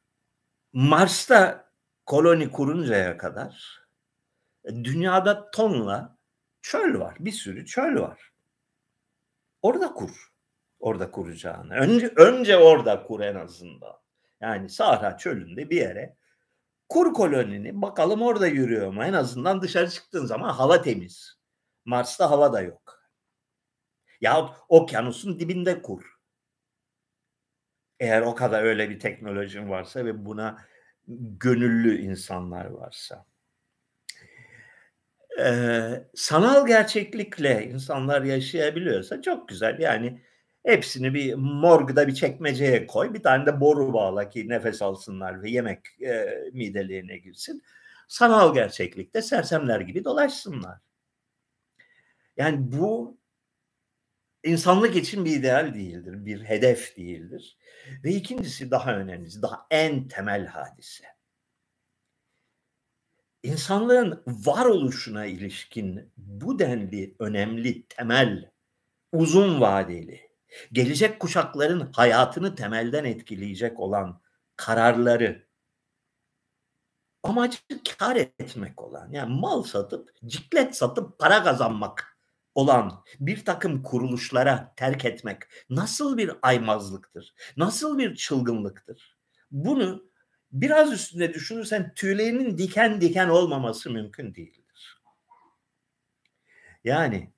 [0.73, 1.66] Mars'ta
[2.07, 3.83] koloni kuruncaya kadar
[4.65, 6.19] dünyada tonla
[6.63, 7.17] çöl var.
[7.21, 8.33] Bir sürü çöl var.
[9.63, 10.33] Orada kur.
[10.79, 11.75] Orada kuracağını.
[11.75, 13.97] Önce, önce orada kur en azından.
[14.41, 16.17] Yani Sahra çölünde bir yere
[16.89, 19.05] kur kolonini bakalım orada yürüyor mu?
[19.05, 21.39] En azından dışarı çıktığın zaman hava temiz.
[21.85, 23.01] Mars'ta hava da yok.
[24.21, 26.17] Yahut okyanusun dibinde kur.
[28.01, 30.67] Eğer o kadar öyle bir teknolojin varsa ve buna
[31.09, 33.27] gönüllü insanlar varsa.
[35.39, 39.79] Ee, sanal gerçeklikle insanlar yaşayabiliyorsa çok güzel.
[39.79, 40.21] Yani
[40.65, 43.15] hepsini bir morgda bir çekmeceye koy.
[43.15, 47.63] Bir tane de boru bağla ki nefes alsınlar ve yemek e, midelerine girsin.
[48.09, 50.79] Sanal gerçeklikte sersemler gibi dolaşsınlar.
[52.37, 53.19] Yani bu
[54.47, 57.59] insanlık için bir ideal değildir, bir hedef değildir.
[58.05, 61.05] Ve ikincisi daha önemlisi, daha en temel hadise.
[63.43, 68.51] İnsanlığın varoluşuna ilişkin bu denli önemli, temel,
[69.13, 70.31] uzun vadeli,
[70.73, 74.21] gelecek kuşakların hayatını temelden etkileyecek olan
[74.57, 75.47] kararları
[77.23, 77.59] amacı
[77.99, 82.16] kar etmek olan yani mal satıp ciklet satıp para kazanmak
[82.57, 87.35] olan bir takım kuruluşlara terk etmek nasıl bir aymazlıktır?
[87.57, 89.17] Nasıl bir çılgınlıktır?
[89.51, 90.11] Bunu
[90.53, 95.03] biraz üstünde düşünürsen tüylerinin diken diken olmaması mümkün değildir.
[96.85, 97.33] Yani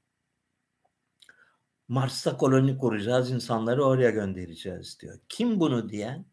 [1.88, 5.18] Mars'ta koloni kuracağız, insanları oraya göndereceğiz diyor.
[5.28, 6.24] Kim bunu diyen?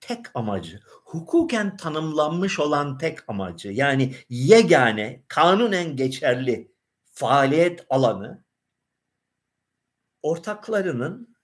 [0.00, 6.73] Tek amacı, hukuken tanımlanmış olan tek amacı yani yegane, kanunen geçerli
[7.14, 8.44] faaliyet alanı
[10.22, 11.36] ortaklarının,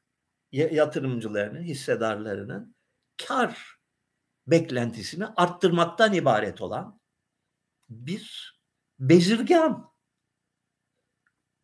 [0.53, 2.77] yatırımcılarının, hissedarlarının
[3.27, 3.79] kar
[4.47, 7.01] beklentisini arttırmaktan ibaret olan
[7.89, 8.55] bir
[8.99, 9.91] bezirgan.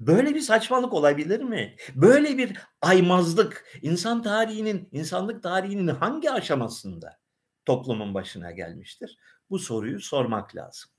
[0.01, 1.77] Böyle bir saçmalık olabilir mi?
[1.95, 7.19] Böyle bir aymazlık insan tarihinin, insanlık tarihinin hangi aşamasında
[7.65, 9.19] toplumun başına gelmiştir?
[9.51, 10.91] Bu soruyu sormak lazım.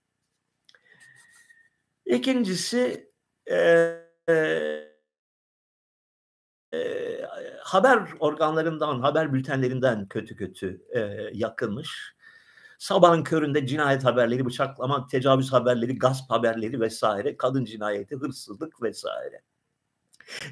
[2.07, 3.11] İkincisi
[3.51, 3.57] e,
[4.29, 4.33] e,
[7.59, 10.99] haber organlarından, haber bültenlerinden kötü kötü e,
[11.33, 12.15] yakılmış.
[12.79, 19.41] Sabahın köründe cinayet haberleri, bıçaklama, tecavüz haberleri, gasp haberleri vesaire, kadın cinayeti, hırsızlık vesaire.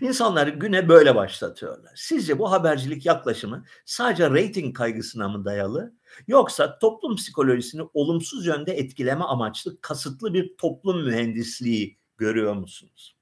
[0.01, 1.91] İnsanlar güne böyle başlatıyorlar.
[1.95, 5.93] Sizce bu habercilik yaklaşımı sadece reyting kaygısına mı dayalı
[6.27, 13.15] yoksa toplum psikolojisini olumsuz yönde etkileme amaçlı kasıtlı bir toplum mühendisliği görüyor musunuz?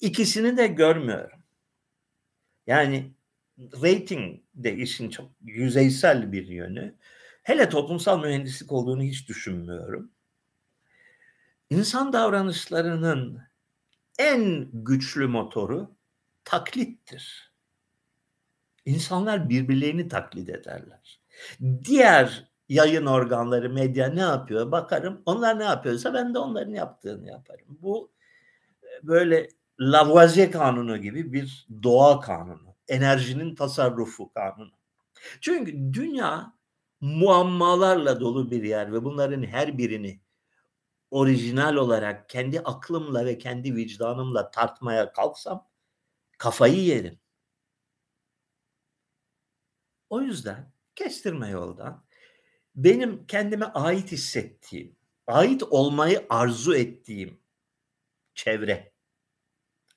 [0.00, 1.40] İkisini de görmüyorum.
[2.66, 3.12] Yani
[3.58, 6.94] rating de işin çok yüzeysel bir yönü.
[7.42, 10.10] Hele toplumsal mühendislik olduğunu hiç düşünmüyorum.
[11.70, 13.42] İnsan davranışlarının
[14.18, 15.96] en güçlü motoru
[16.44, 17.52] taklittir.
[18.84, 21.20] İnsanlar birbirlerini taklit ederler.
[21.84, 25.22] Diğer yayın organları, medya ne yapıyor bakarım.
[25.26, 27.66] Onlar ne yapıyorsa ben de onların yaptığını yaparım.
[27.68, 28.12] Bu
[28.82, 29.48] e, böyle
[29.80, 32.76] Lavoisier kanunu gibi bir doğa kanunu.
[32.88, 34.72] Enerjinin tasarrufu kanunu.
[35.40, 36.52] Çünkü dünya
[37.00, 40.20] muammalarla dolu bir yer ve bunların her birini
[41.16, 45.68] orijinal olarak kendi aklımla ve kendi vicdanımla tartmaya kalksam
[46.38, 47.20] kafayı yerim.
[50.10, 52.04] O yüzden kestirme yoldan
[52.74, 57.40] benim kendime ait hissettiğim, ait olmayı arzu ettiğim
[58.34, 58.92] çevre,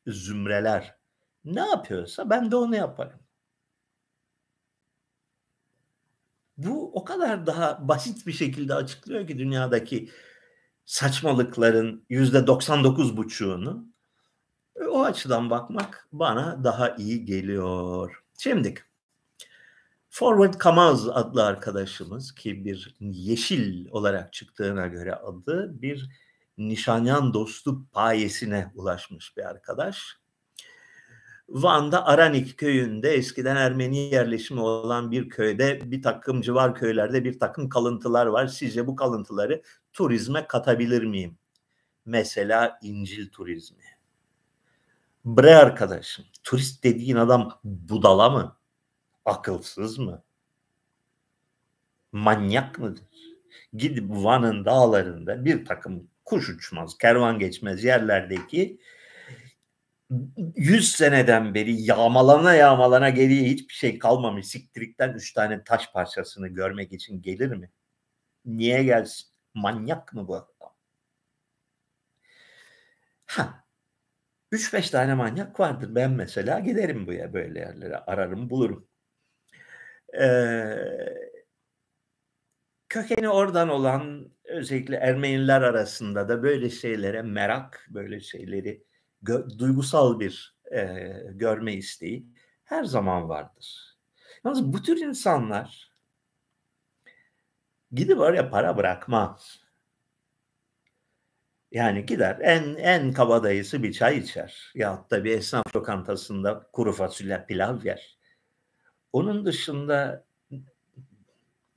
[0.08, 0.98] zümreler
[1.46, 3.20] ne yapıyorsa ben de onu yaparım.
[6.58, 10.10] Bu o kadar daha basit bir şekilde açıklıyor ki dünyadaki
[10.90, 13.86] saçmalıkların yüzde 99 buçuğunu.
[14.90, 18.24] O açıdan bakmak bana daha iyi geliyor.
[18.38, 18.74] Şimdi
[20.10, 26.10] Forward Kamaz adlı arkadaşımız ki bir yeşil olarak çıktığına göre adı bir
[26.58, 30.20] Nişanyan dostu payesine ulaşmış bir arkadaş.
[31.50, 37.70] Van'da Aranik köyünde eskiden Ermeni yerleşimi olan bir köyde bir takım civar köylerde bir takım
[37.70, 38.48] kalıntılar var.
[38.48, 39.62] Sizce bu kalıntıları
[39.94, 41.38] turizme katabilir miyim?
[42.06, 43.84] Mesela İncil turizmi.
[45.26, 48.58] Bre arkadaşım, turist dediğin adam budala mı?
[49.26, 50.24] Akılsız mı?
[52.12, 53.04] Manyak mıdır?
[53.74, 58.80] Gidip Van'ın dağlarında bir takım kuş uçmaz, kervan geçmez yerlerdeki
[60.56, 66.94] 100 seneden beri yağmalana yağmalana geriye hiçbir şey kalmamış siktirikten 3 tane taş parçasını görmek
[66.94, 67.72] için gelir mi?
[68.46, 69.29] Niye gelsin?
[69.54, 70.76] Manyak mı bu adam?
[73.26, 73.64] Ha.
[74.52, 75.96] 3-5 tane manyak vardır.
[75.96, 77.98] Ben mesela giderim bu ya böyle yerlere.
[77.98, 78.90] Ararım bulurum.
[80.14, 81.30] Ee,
[82.90, 88.84] kökeni oradan olan özellikle Ermeniler arasında da böyle şeylere merak, böyle şeyleri
[89.24, 92.28] gö- duygusal bir e, görme isteği
[92.64, 93.98] her zaman vardır.
[94.46, 95.89] Yalnız bu tür insanlar
[97.92, 99.60] gidip oraya para bırakmaz.
[101.72, 104.72] Yani gider en en kabadayısı bir çay içer.
[104.76, 108.18] Ya da bir esnaf lokantasında kuru fasulye pilav yer.
[109.14, 110.26] Onun dışında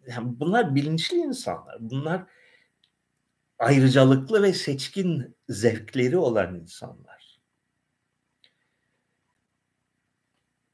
[0.06, 1.76] yani bunlar bilinçli insanlar.
[1.80, 2.22] Bunlar
[3.58, 7.40] ayrıcalıklı ve seçkin zevkleri olan insanlar.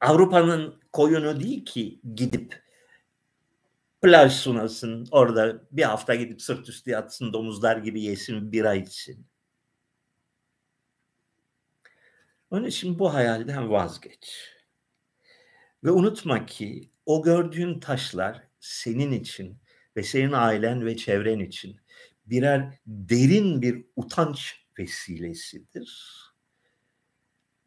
[0.00, 2.67] Avrupa'nın koyunu değil ki gidip
[4.02, 9.26] plaj sunasın, orada bir hafta gidip sırt üstü yatsın, domuzlar gibi yesin, bira içsin.
[12.50, 14.54] Onun için bu hayalden vazgeç.
[15.84, 19.58] Ve unutma ki o gördüğün taşlar senin için
[19.96, 21.80] ve senin ailen ve çevren için
[22.26, 26.14] birer derin bir utanç vesilesidir.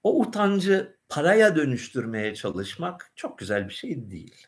[0.03, 4.47] O utancı paraya dönüştürmeye çalışmak çok güzel bir şey değil.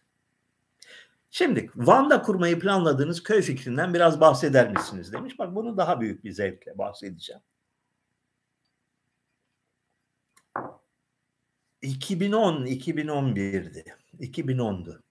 [1.35, 5.39] Şimdi Van'da kurmayı planladığınız köy fikrinden biraz bahseder misiniz demiş.
[5.39, 7.41] Bak bunu daha büyük bir zevkle bahsedeceğim.
[11.81, 13.85] 2010 2011'di.
[14.19, 15.03] 2010'du.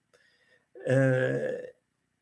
[0.89, 1.73] Ee,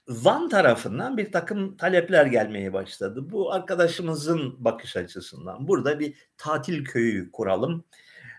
[0.08, 3.30] Van tarafından bir takım talepler gelmeye başladı.
[3.32, 5.68] Bu arkadaşımızın bakış açısından.
[5.68, 7.86] Burada bir tatil köyü kuralım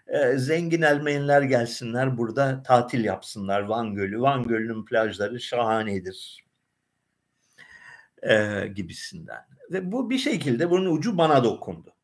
[0.07, 4.21] e, zengin Ermeniler gelsinler burada tatil yapsınlar Van Gölü.
[4.21, 6.45] Van Gölü'nün plajları şahanedir
[8.23, 9.45] e, gibisinden.
[9.71, 11.95] Ve bu bir şekilde bunun ucu bana dokundu.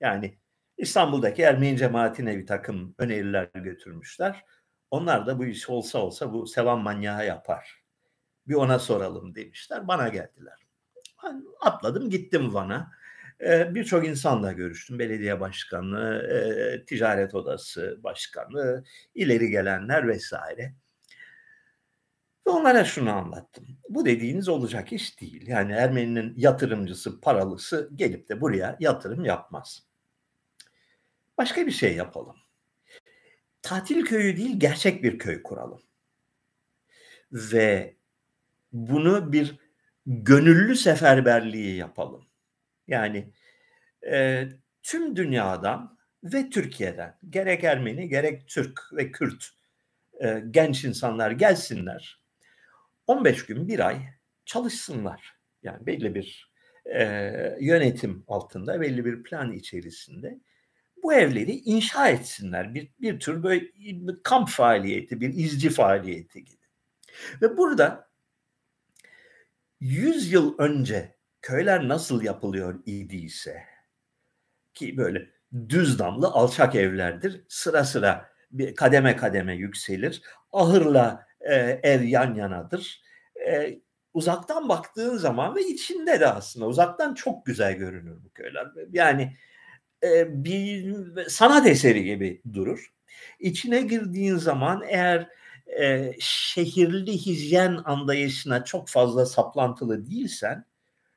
[0.00, 0.38] Yani
[0.76, 4.44] İstanbul'daki Ermeni cemaatine bir takım öneriler götürmüşler.
[4.90, 7.82] Onlar da bu iş olsa olsa bu sevan manyağı yapar.
[8.48, 9.88] Bir ona soralım demişler.
[9.88, 10.58] Bana geldiler.
[11.24, 12.92] Ben atladım gittim Van'a
[13.74, 14.98] birçok insanla görüştüm.
[14.98, 16.26] Belediye başkanı,
[16.86, 20.74] ticaret odası başkanı, ileri gelenler vesaire.
[22.46, 23.66] Ve onlara şunu anlattım.
[23.88, 25.46] Bu dediğiniz olacak iş değil.
[25.46, 29.86] Yani Ermeni'nin yatırımcısı, paralısı gelip de buraya yatırım yapmaz.
[31.38, 32.36] Başka bir şey yapalım.
[33.62, 35.82] Tatil köyü değil, gerçek bir köy kuralım.
[37.32, 37.96] Ve
[38.72, 39.56] bunu bir
[40.06, 42.31] gönüllü seferberliği yapalım.
[42.88, 43.32] Yani
[44.10, 44.48] e,
[44.82, 49.48] tüm dünyadan ve Türkiye'den gerek Ermeni gerek Türk ve Kürt
[50.22, 52.22] e, genç insanlar gelsinler.
[53.06, 53.98] 15 gün bir ay
[54.44, 55.36] çalışsınlar.
[55.62, 56.52] Yani belli bir
[56.84, 57.04] e,
[57.60, 60.40] yönetim altında belli bir plan içerisinde
[61.02, 62.74] bu evleri inşa etsinler.
[62.74, 66.62] Bir, bir tür böyle bir kamp faaliyeti, bir izci faaliyeti gibi.
[67.42, 68.10] Ve burada
[69.80, 73.62] 100 yıl önce köyler nasıl yapılıyor idiyse
[74.74, 75.30] ki böyle
[75.68, 77.44] düz damlı alçak evlerdir.
[77.48, 80.22] Sıra sıra bir kademe kademe yükselir.
[80.52, 83.02] Ahırla e, ev yan yanadır.
[83.48, 83.80] E,
[84.14, 88.66] uzaktan baktığın zaman ve içinde de aslında uzaktan çok güzel görünür bu köyler.
[88.92, 89.36] Yani
[90.04, 90.96] e, bir
[91.28, 92.92] sanat eseri gibi durur.
[93.38, 95.28] İçine girdiğin zaman eğer
[95.80, 100.64] e, şehirli hijyen anlayışına çok fazla saplantılı değilsen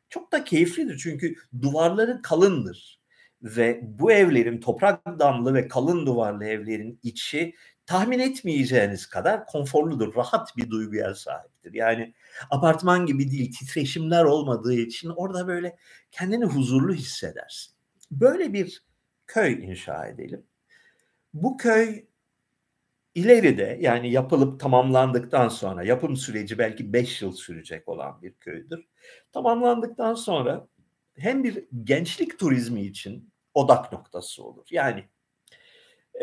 [0.09, 0.97] çok da keyiflidir.
[0.97, 2.99] Çünkü duvarları kalındır
[3.41, 10.57] ve bu evlerin toprak damlı ve kalın duvarlı evlerin içi tahmin etmeyeceğiniz kadar konforludur, rahat
[10.57, 11.73] bir duyguya sahiptir.
[11.73, 12.13] Yani
[12.49, 15.77] apartman gibi değil, titreşimler olmadığı için orada böyle
[16.11, 17.73] kendini huzurlu hissedersin.
[18.11, 18.83] Böyle bir
[19.27, 20.43] köy inşa edelim.
[21.33, 22.05] Bu köy
[23.15, 28.87] ileride yani yapılıp tamamlandıktan sonra yapım süreci belki 5 yıl sürecek olan bir köydür.
[29.31, 30.67] Tamamlandıktan sonra
[31.17, 34.67] hem bir gençlik turizmi için odak noktası olur.
[34.71, 35.03] Yani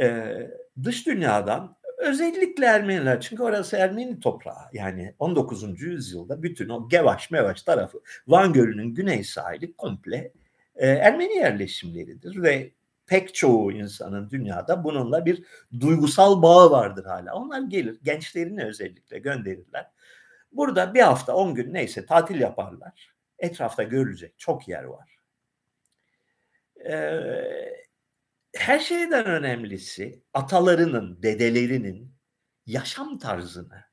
[0.00, 0.36] e,
[0.84, 5.80] dış dünyadan özellikle Ermeniler çünkü orası Ermeni toprağı yani 19.
[5.80, 10.32] yüzyılda bütün o Gevaş Mevaş tarafı Van Gölü'nün güney sahili komple
[10.74, 12.72] e, Ermeni yerleşimleridir ve
[13.12, 15.44] pek çoğu insanın dünyada bununla bir
[15.80, 17.34] duygusal bağı vardır hala.
[17.34, 19.90] Onlar gelir gençlerini özellikle gönderirler.
[20.52, 23.14] Burada bir hafta on gün neyse tatil yaparlar.
[23.38, 25.16] Etrafta görülecek çok yer var.
[26.90, 27.86] Ee,
[28.56, 32.14] her şeyden önemlisi atalarının, dedelerinin
[32.66, 33.84] yaşam tarzını,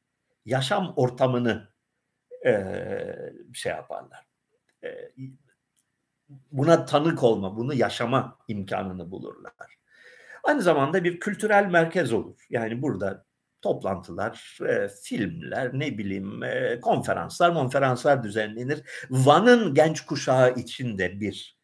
[0.45, 1.69] yaşam ortamını
[2.45, 2.73] e,
[3.53, 4.27] şey yaparlar.
[4.83, 5.11] E,
[6.51, 9.53] buna tanık olma, bunu yaşama imkanını bulurlar.
[10.43, 12.45] Aynı zamanda bir kültürel merkez olur.
[12.49, 13.25] Yani burada
[13.61, 18.83] toplantılar, e, filmler, ne bileyim e, konferanslar, konferanslar düzenlenir.
[19.09, 21.57] Van'ın genç kuşağı için de bir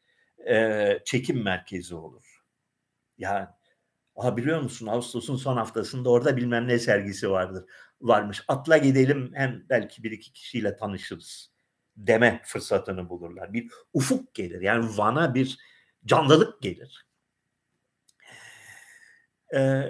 [0.49, 2.41] e, çekim merkezi olur.
[3.17, 3.47] Yani
[4.15, 7.65] Aha biliyor musun Ağustos'un son haftasında orada bilmem ne sergisi vardır.
[8.01, 8.43] Varmış.
[8.47, 11.54] Atla gidelim hem belki bir iki kişiyle tanışırız
[11.97, 13.53] deme fırsatını bulurlar.
[13.53, 14.61] Bir ufuk gelir.
[14.61, 15.57] Yani Van'a bir
[16.05, 17.05] canlılık gelir.
[19.55, 19.83] Ee,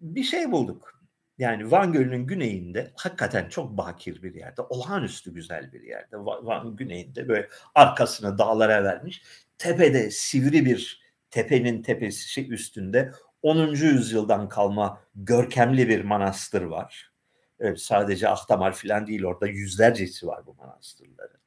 [0.00, 0.96] bir şey bulduk.
[1.38, 6.16] Yani Van Gölü'nün güneyinde hakikaten çok bakir bir yerde, olağanüstü güzel bir yerde.
[6.18, 9.22] Van güneyinde böyle arkasını dağlara vermiş.
[9.58, 13.66] Tepede sivri bir tepenin tepesi üstünde 10.
[13.66, 17.12] yüzyıldan kalma görkemli bir manastır var.
[17.60, 21.40] Evet, sadece Ahtamar falan değil orada yüzlercesi var bu manastırların.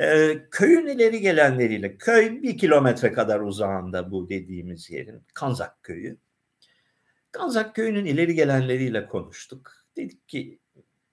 [0.00, 6.18] Ee, köyün ileri gelenleriyle, köy bir kilometre kadar uzağında bu dediğimiz yerin, Kanzak köyü.
[7.32, 9.72] Kanzak köyünün ileri gelenleriyle konuştuk.
[9.96, 10.58] Dedik ki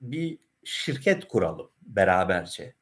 [0.02, 2.76] bir şirket kuralım beraberce.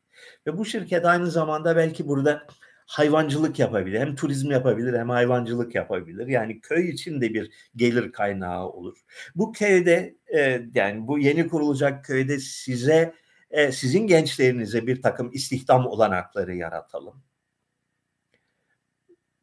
[0.47, 2.47] Ve bu şirket aynı zamanda belki burada
[2.85, 3.99] hayvancılık yapabilir.
[3.99, 6.27] Hem turizm yapabilir hem hayvancılık yapabilir.
[6.27, 8.97] Yani köy için de bir gelir kaynağı olur.
[9.35, 13.13] Bu köyde e, yani bu yeni kurulacak köyde size
[13.51, 17.23] e, sizin gençlerinize bir takım istihdam olanakları yaratalım.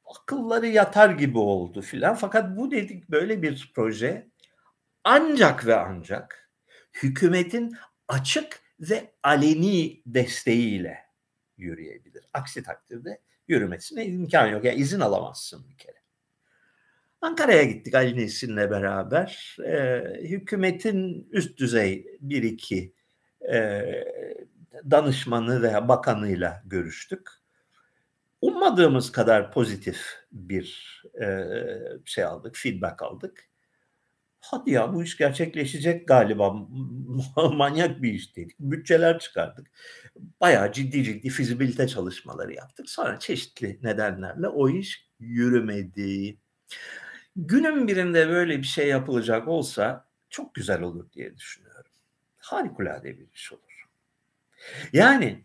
[0.04, 2.14] Akılları yatar gibi oldu filan.
[2.14, 4.30] Fakat bu dedik böyle bir proje
[5.04, 6.50] ancak ve ancak
[7.02, 7.76] hükümetin
[8.08, 10.98] açık ve aleni desteğiyle
[11.56, 12.24] yürüyebilir.
[12.32, 13.20] Aksi takdirde
[13.50, 14.64] yürümesine imkan yok.
[14.64, 15.96] Yani izin alamazsın bir kere.
[17.20, 19.56] Ankara'ya gittik Ali Nesin'le beraber.
[19.66, 22.92] Ee, hükümetin üst düzey bir iki
[23.52, 23.82] e,
[24.90, 27.28] danışmanı veya bakanıyla görüştük.
[28.40, 30.00] Ummadığımız kadar pozitif
[30.32, 31.46] bir e,
[32.04, 33.49] şey aldık, feedback aldık.
[34.50, 36.52] Hadi ya bu iş gerçekleşecek galiba.
[37.52, 38.60] Manyak bir iş dedik.
[38.60, 39.70] Bütçeler çıkardık.
[40.40, 42.90] Bayağı ciddi ciddi fizibilite çalışmaları yaptık.
[42.90, 46.38] Sonra çeşitli nedenlerle o iş yürümedi.
[47.36, 51.90] Günün birinde böyle bir şey yapılacak olsa çok güzel olur diye düşünüyorum.
[52.38, 53.86] Harikulade bir iş olur.
[54.92, 55.44] Yani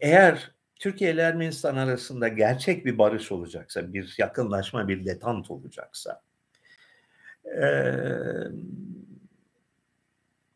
[0.00, 6.23] eğer Türkiye ile Ermenistan arasında gerçek bir barış olacaksa, bir yakınlaşma, bir detant olacaksa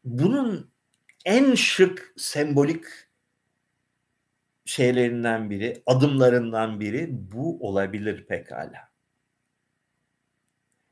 [0.05, 0.71] bunun
[1.25, 2.85] en şık sembolik
[4.65, 8.89] şeylerinden biri, adımlarından biri bu olabilir pekala.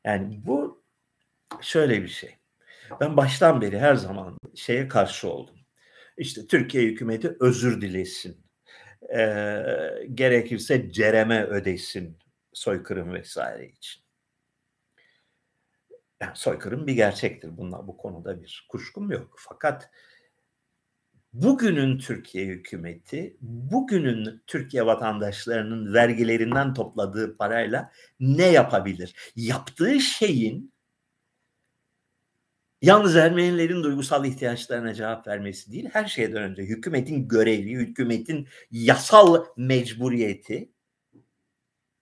[0.05, 0.84] Yani bu
[1.61, 2.36] şöyle bir şey.
[3.01, 5.57] Ben baştan beri her zaman şeye karşı oldum.
[6.16, 8.47] İşte Türkiye hükümeti özür dilesin.
[9.16, 9.62] Ee,
[10.14, 12.18] gerekirse cereme ödesin
[12.53, 14.06] soykırım vesaire için
[16.21, 17.57] yani soykırım bir gerçektir.
[17.57, 19.37] Bunlar bu konuda bir kuşkum yok.
[19.39, 19.91] Fakat
[21.33, 29.33] bugünün Türkiye hükümeti, bugünün Türkiye vatandaşlarının vergilerinden topladığı parayla ne yapabilir?
[29.37, 30.73] Yaptığı şeyin
[32.83, 40.73] yalnız Ermenilerin duygusal ihtiyaçlarına cevap vermesi değil, her şeyden önce hükümetin görevi, hükümetin yasal mecburiyeti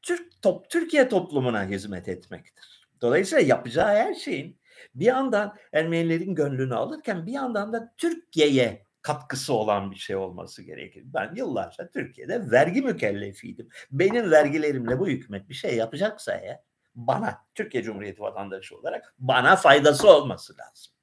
[0.03, 2.74] Türk top, Türkiye toplumuna hizmet etmektir.
[3.01, 4.61] Dolayısıyla yapacağı her şeyin
[4.95, 11.03] bir yandan Ermenilerin gönlünü alırken bir yandan da Türkiye'ye katkısı olan bir şey olması gerekir.
[11.07, 13.69] Ben yıllarca Türkiye'de vergi mükellefiydim.
[13.91, 16.61] Benim vergilerimle bu hükümet bir şey yapacaksa eğer
[16.95, 20.95] bana Türkiye Cumhuriyeti vatandaşı olarak bana faydası olması lazım.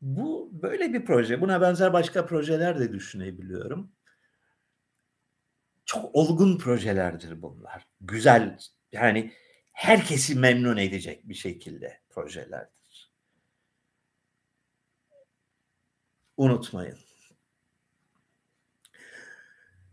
[0.00, 1.40] Bu böyle bir proje.
[1.40, 3.92] Buna benzer başka projeler de düşünebiliyorum.
[5.84, 7.86] Çok olgun projelerdir bunlar.
[8.00, 8.58] Güzel
[8.94, 9.32] yani
[9.72, 13.12] herkesi memnun edecek bir şekilde projelerdir.
[16.36, 16.98] Unutmayın.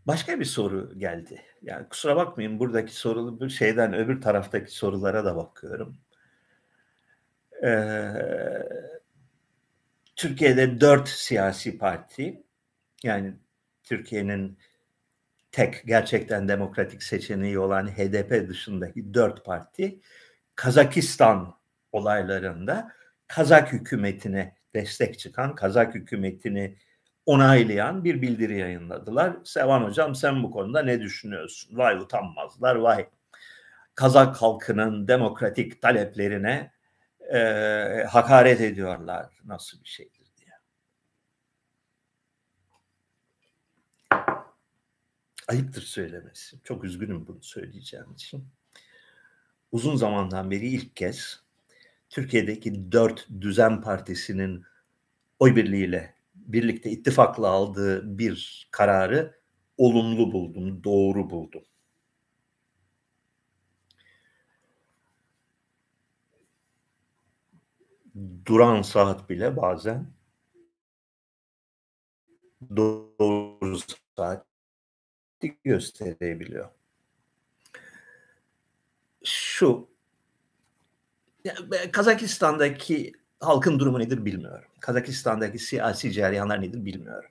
[0.06, 1.42] Başka bir soru geldi.
[1.62, 5.98] Yani kusura bakmayın buradaki soru bir şeyden öbür taraftaki sorulara da bakıyorum.
[7.64, 8.12] Ee,
[10.16, 12.42] Türkiye'de dört siyasi parti
[13.02, 13.34] yani
[13.84, 14.58] Türkiye'nin
[15.52, 20.00] tek gerçekten demokratik seçeneği olan HDP dışındaki dört parti
[20.56, 21.54] Kazakistan
[21.92, 22.92] olaylarında
[23.28, 26.76] Kazak hükümetine destek çıkan, Kazak hükümetini
[27.26, 29.36] onaylayan bir bildiri yayınladılar.
[29.44, 31.78] Sevan Hocam sen bu konuda ne düşünüyorsun?
[31.78, 33.08] Vay utanmazlar, vay
[33.94, 36.72] Kazak halkının demokratik taleplerine
[37.32, 37.38] e,
[38.10, 39.26] hakaret ediyorlar.
[39.44, 40.52] Nasıl bir şeydir diye.
[45.48, 46.56] Ayıptır söylemesi.
[46.64, 48.44] Çok üzgünüm bunu söyleyeceğim için.
[49.72, 51.42] Uzun zamandan beri ilk kez
[52.10, 54.64] Türkiye'deki dört düzen partisinin
[55.38, 59.40] oy birliğiyle birlikte ittifakla aldığı bir kararı
[59.76, 61.62] olumlu buldum, doğru buldum.
[68.46, 70.06] Duran saat bile bazen
[72.76, 73.78] doğru
[74.16, 74.51] saat
[75.48, 76.68] gösterebiliyor.
[79.24, 79.88] Şu
[81.92, 84.68] Kazakistan'daki halkın durumu nedir bilmiyorum.
[84.80, 87.30] Kazakistan'daki siyasi cereyanlar nedir bilmiyorum.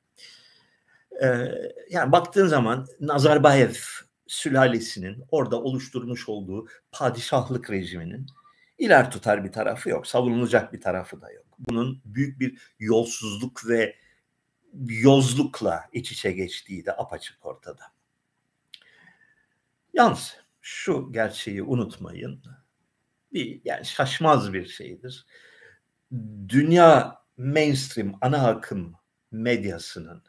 [1.24, 1.52] Ee,
[1.90, 3.74] yani baktığın zaman Nazarbayev
[4.28, 8.26] sülalesinin orada oluşturmuş olduğu padişahlık rejiminin
[8.78, 10.08] iler tutar bir tarafı yok.
[10.08, 11.46] Savunulacak bir tarafı da yok.
[11.60, 13.96] Bunun büyük bir yolsuzluk ve
[14.88, 17.84] yozlukla iç içe geçtiği de apaçık ortada.
[19.94, 22.44] Yalnız şu gerçeği unutmayın.
[23.34, 25.26] Bir yani şaşmaz bir şeydir
[26.50, 28.96] dünya mainstream ana akım
[29.32, 30.24] medyasının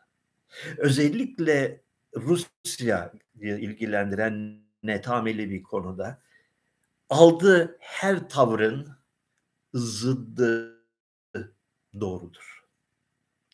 [0.79, 1.83] özellikle
[2.17, 6.23] Rusya ilgilendiren netameli bir konuda
[7.11, 8.89] aldığı her tavrın
[9.75, 10.85] zıddı
[12.01, 12.65] doğrudur.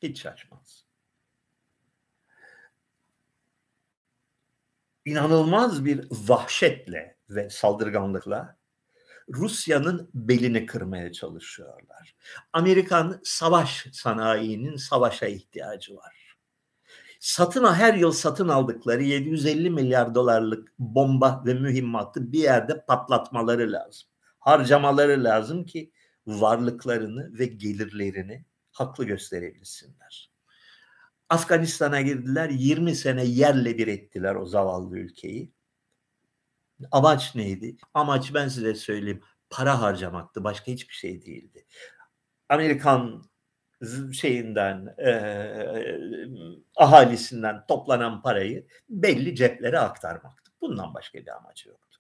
[0.02, 0.87] Hiç şaşmaz.
[5.08, 8.56] İnanılmaz bir vahşetle ve saldırganlıkla
[9.28, 12.16] Rusya'nın belini kırmaya çalışıyorlar.
[12.52, 16.36] Amerikan savaş sanayinin savaşa ihtiyacı var.
[17.20, 24.08] Satın her yıl satın aldıkları 750 milyar dolarlık bomba ve mühimmatı bir yerde patlatmaları lazım.
[24.38, 25.92] Harcamaları lazım ki
[26.26, 30.37] varlıklarını ve gelirlerini haklı gösterebilsinler.
[31.28, 35.52] Afganistan'a girdiler 20 sene yerle bir ettiler o zavallı ülkeyi.
[36.90, 37.76] Amaç neydi?
[37.94, 40.44] Amaç ben size söyleyeyim para harcamaktı.
[40.44, 41.66] Başka hiçbir şey değildi.
[42.48, 43.24] Amerikan
[44.12, 45.10] şeyinden e,
[46.76, 50.52] ahalisinden toplanan parayı belli ceplere aktarmaktı.
[50.60, 51.98] Bundan başka bir amacı yoktu.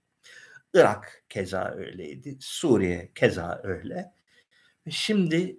[0.74, 2.36] Irak keza öyleydi.
[2.40, 4.12] Suriye keza öyle.
[4.90, 5.58] Şimdi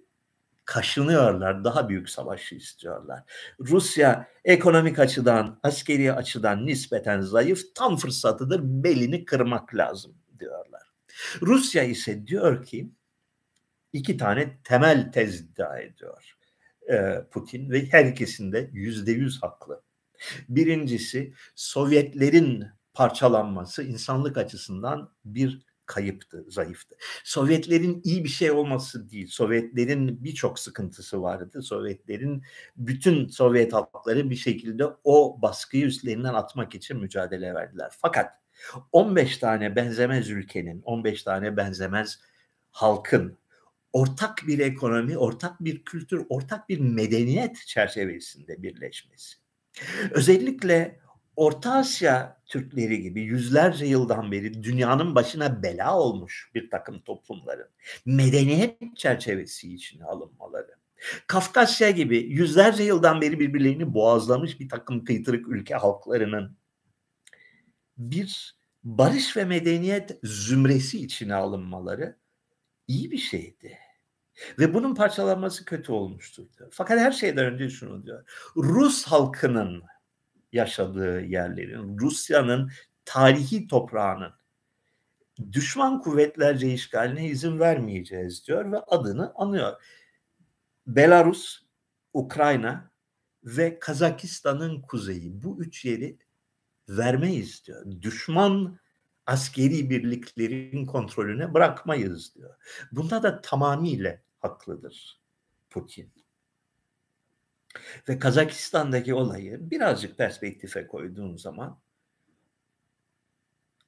[0.69, 1.63] kaşınıyorlar.
[1.63, 3.23] Daha büyük savaşı istiyorlar.
[3.59, 7.75] Rusya ekonomik açıdan, askeri açıdan nispeten zayıf.
[7.75, 8.61] Tam fırsatıdır.
[8.63, 10.81] Belini kırmak lazım diyorlar.
[11.41, 12.91] Rusya ise diyor ki
[13.93, 16.37] iki tane temel tez iddia ediyor
[17.31, 19.83] Putin ve her ikisinde yüzde yüz haklı.
[20.49, 26.95] Birincisi Sovyetlerin parçalanması insanlık açısından bir kayıptı, zayıftı.
[27.23, 29.27] Sovyetlerin iyi bir şey olması değil.
[29.27, 31.61] Sovyetlerin birçok sıkıntısı vardı.
[31.61, 32.43] Sovyetlerin
[32.77, 37.91] bütün Sovyet halkları bir şekilde o baskıyı üstlerinden atmak için mücadele verdiler.
[38.01, 38.31] Fakat
[38.91, 42.19] 15 tane benzemez ülkenin, 15 tane benzemez
[42.71, 43.37] halkın
[43.93, 49.37] ortak bir ekonomi, ortak bir kültür, ortak bir medeniyet çerçevesinde birleşmesi.
[50.11, 50.99] Özellikle
[51.39, 57.69] Orta Asya Türkleri gibi yüzlerce yıldan beri dünyanın başına bela olmuş bir takım toplumların
[58.05, 60.75] medeniyet çerçevesi içine alınmaları.
[61.27, 66.57] Kafkasya gibi yüzlerce yıldan beri birbirlerini boğazlamış bir takım kıytırık ülke halklarının
[67.97, 72.17] bir barış ve medeniyet zümresi içine alınmaları
[72.87, 73.77] iyi bir şeydi.
[74.59, 76.49] Ve bunun parçalanması kötü olmuştu.
[76.71, 78.25] Fakat her şeyden önce şunu diyor.
[78.55, 79.83] Rus halkının
[80.51, 82.71] yaşadığı yerlerin, Rusya'nın
[83.05, 84.31] tarihi toprağının
[85.51, 89.81] düşman kuvvetlerce işgaline izin vermeyeceğiz diyor ve adını anıyor.
[90.87, 91.63] Belarus,
[92.13, 92.91] Ukrayna
[93.43, 96.17] ve Kazakistan'ın kuzeyi bu üç yeri
[96.89, 97.85] vermeyiz diyor.
[98.01, 98.79] Düşman
[99.25, 102.55] askeri birliklerin kontrolüne bırakmayız diyor.
[102.91, 105.21] Bunda da tamamıyla haklıdır
[105.69, 106.13] Putin.
[108.09, 111.79] Ve Kazakistan'daki olayı birazcık perspektife koyduğun zaman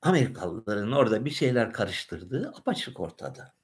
[0.02, 3.56] Amerikalıların orada bir şeyler karıştırdığı apaçık ortada.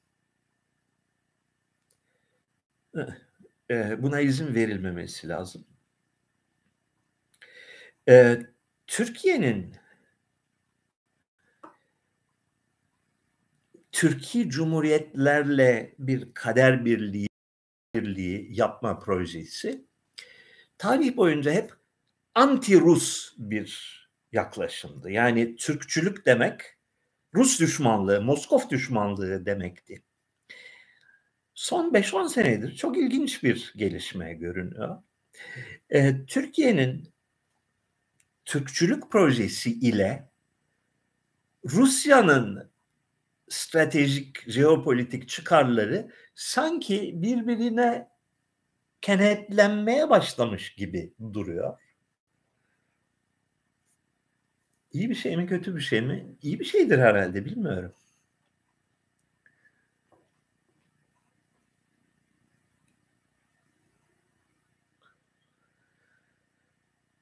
[3.97, 5.65] Buna izin verilmemesi lazım.
[8.87, 9.75] Türkiye'nin
[13.91, 17.27] Türkiye Cumhuriyetlerle bir kader birliği,
[17.95, 19.86] birliği yapma projesi
[20.77, 21.73] tarih boyunca hep
[22.35, 23.97] anti-Rus bir
[24.31, 25.11] yaklaşımdı.
[25.11, 26.61] Yani Türkçülük demek
[27.33, 30.03] Rus düşmanlığı, Moskov düşmanlığı demekti.
[31.53, 35.03] Son 5-10 senedir çok ilginç bir gelişme görünüyor.
[35.89, 37.13] Ee, Türkiye'nin
[38.45, 40.29] Türkçülük projesi ile
[41.65, 42.69] Rusya'nın
[43.49, 48.09] stratejik, jeopolitik çıkarları sanki birbirine
[49.01, 51.77] kenetlenmeye başlamış gibi duruyor.
[54.91, 56.35] İyi bir şey mi kötü bir şey mi?
[56.41, 57.93] İyi bir şeydir herhalde bilmiyorum.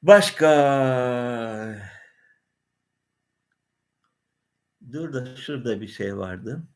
[0.01, 0.51] Başka
[4.91, 6.67] Dur da şurada bir şey vardı.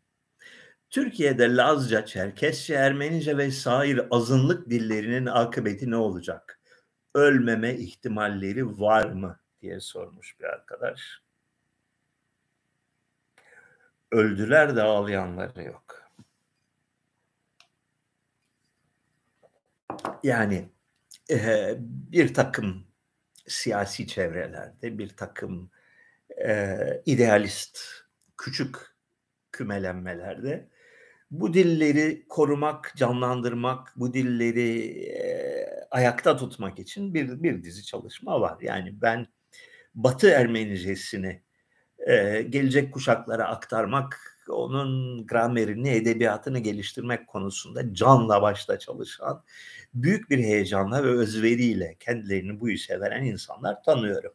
[0.89, 6.59] Türkiye'de Lazca, Çerkesçe, Ermenice ve sair azınlık dillerinin akıbeti ne olacak?
[7.15, 11.21] Ölmeme ihtimalleri var mı diye sormuş bir arkadaş.
[14.11, 16.09] Öldüler de ağlayanları yok.
[20.23, 20.69] Yani
[21.31, 22.87] e, bir takım
[23.47, 25.71] siyasi çevrelerde, bir takım
[26.45, 27.79] e, idealist
[28.37, 28.75] küçük
[29.51, 30.69] kümelenmelerde
[31.31, 38.57] bu dilleri korumak, canlandırmak, bu dilleri e, ayakta tutmak için bir, bir dizi çalışma var.
[38.61, 39.27] Yani ben
[39.95, 41.41] Batı Ermenicesini
[42.07, 49.43] e, gelecek kuşaklara aktarmak, onun gramerini, edebiyatını geliştirmek konusunda canla başla çalışan,
[49.93, 54.33] büyük bir heyecanla ve özveriyle kendilerini bu işe veren insanlar tanıyorum.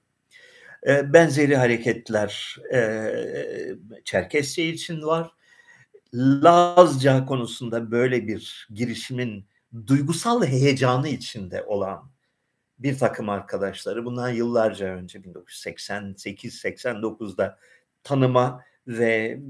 [0.86, 3.10] E, benzeri hareketler e,
[4.04, 5.30] Çerkesya için var.
[6.14, 9.46] Lazca konusunda böyle bir girişimin
[9.86, 12.10] duygusal heyecanı içinde olan
[12.78, 17.58] bir takım arkadaşları bundan yıllarca önce 1988-89'da
[18.02, 19.40] tanıma ve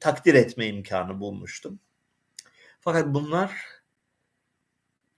[0.00, 1.80] takdir etme imkanı bulmuştum.
[2.80, 3.62] Fakat bunlar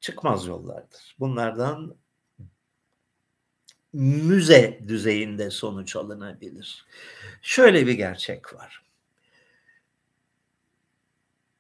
[0.01, 1.17] çıkmaz yollardır.
[1.19, 1.97] Bunlardan
[3.93, 6.87] müze düzeyinde sonuç alınabilir.
[7.43, 8.90] Şöyle bir gerçek var.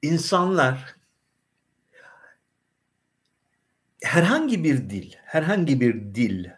[0.02, 0.96] İnsanlar
[4.02, 6.48] herhangi bir dil, herhangi bir dil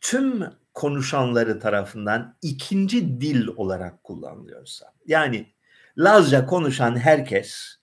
[0.00, 0.44] tüm
[0.74, 5.52] konuşanları tarafından ikinci dil olarak kullanılıyorsa, yani
[5.98, 7.76] Lazca konuşan herkes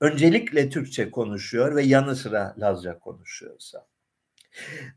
[0.00, 3.86] öncelikle Türkçe konuşuyor ve yanı sıra Lazca konuşuyorsa,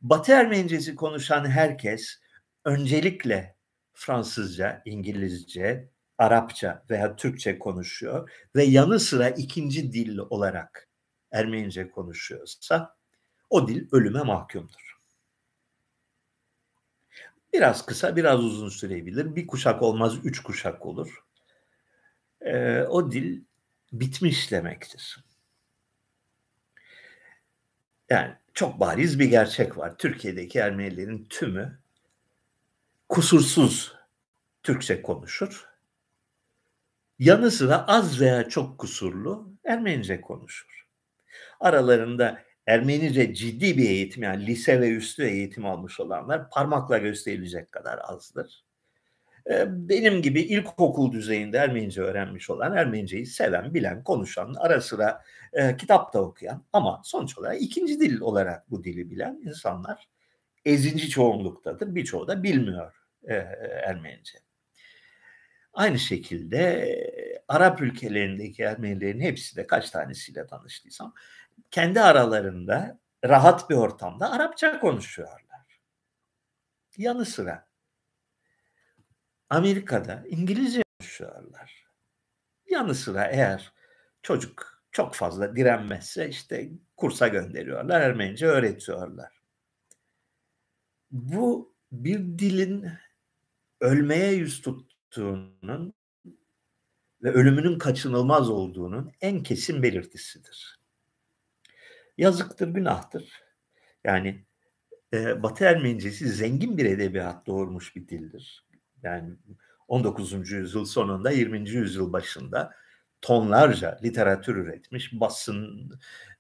[0.02, 2.20] Batı Ermenicesi konuşan herkes
[2.66, 3.56] öncelikle
[3.94, 10.90] Fransızca, İngilizce, Arapça veya Türkçe konuşuyor ve yanı sıra ikinci dil olarak
[11.32, 12.96] Ermenice konuşuyorsa
[13.50, 14.96] o dil ölüme mahkumdur.
[17.54, 19.36] Biraz kısa, biraz uzun sürebilir.
[19.36, 21.24] Bir kuşak olmaz, üç kuşak olur.
[22.42, 23.44] Ee, o dil
[23.94, 25.26] bitmiş demektir.
[28.10, 29.98] Yani çok bariz bir gerçek var.
[29.98, 31.80] Türkiye'deki Ermenilerin tümü
[33.10, 33.96] kusursuz
[34.64, 35.75] Türkçe konuşur
[37.20, 40.88] yanı sıra az veya çok kusurlu Ermenice konuşur.
[41.60, 48.00] Aralarında Ermenice ciddi bir eğitim yani lise ve üstü eğitim almış olanlar parmakla gösterilecek kadar
[48.04, 48.66] azdır.
[49.68, 55.22] Benim gibi ilkokul düzeyinde Ermenice öğrenmiş olan, Ermeniceyi seven, bilen, konuşan, ara sıra
[55.54, 60.10] e, kitap da okuyan ama sonuç olarak ikinci dil olarak bu dili bilen insanlar
[60.66, 61.96] ezici çoğunluktadır.
[61.96, 63.34] Birçoğu da bilmiyor e,
[63.88, 64.45] Ermenice.
[65.76, 71.14] Aynı şekilde Arap ülkelerindeki Ermenilerin hepsi de kaç tanesiyle tanıştıysam
[71.72, 75.46] kendi aralarında rahat bir ortamda Arapça konuşuyorlar.
[76.98, 77.68] Yanı sıra
[79.50, 81.86] Amerika'da İngilizce konuşuyorlar.
[82.70, 83.74] Yanı sıra eğer
[84.22, 89.42] çocuk çok fazla direnmezse işte kursa gönderiyorlar, Ermenice öğretiyorlar.
[91.12, 92.88] Bu bir dilin
[93.82, 94.62] ölmeye yüz
[95.16, 95.94] tuttuğunun
[97.24, 100.80] ve ölümünün kaçınılmaz olduğunun en kesin belirtisidir.
[102.18, 103.44] Yazıktır, günahtır.
[104.04, 104.46] Yani
[105.14, 108.66] e, Batı Ermenicesi zengin bir edebiyat doğurmuş bir dildir.
[109.04, 109.34] Yani
[109.88, 110.52] 19.
[110.52, 111.70] yüzyıl sonunda 20.
[111.70, 112.74] yüzyıl başında
[113.22, 115.92] tonlarca literatür üretmiş, basın,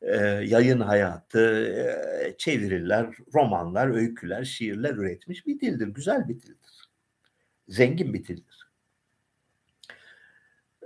[0.02, 5.88] e, yayın hayatı, e, çeviriler, romanlar, öyküler, şiirler üretmiş bir dildir.
[5.88, 6.90] Güzel bir dildir.
[7.68, 8.65] Zengin bir dildir.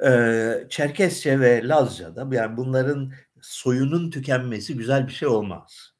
[0.05, 5.93] E, Çerkesçe ve Lazca'da yani bunların soyunun tükenmesi güzel bir şey olmaz.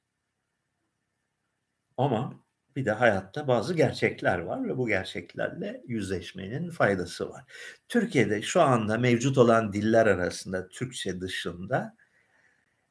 [1.98, 2.34] Ama
[2.76, 7.44] bir de hayatta bazı gerçekler var ve bu gerçeklerle yüzleşmenin faydası var.
[7.88, 11.96] Türkiye'de şu anda mevcut olan diller arasında Türkçe dışında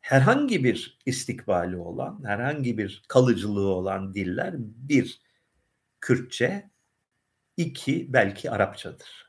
[0.00, 5.22] herhangi bir istikbali olan, herhangi bir kalıcılığı olan diller bir
[6.00, 6.70] Kürtçe,
[7.56, 9.27] iki belki Arapçadır.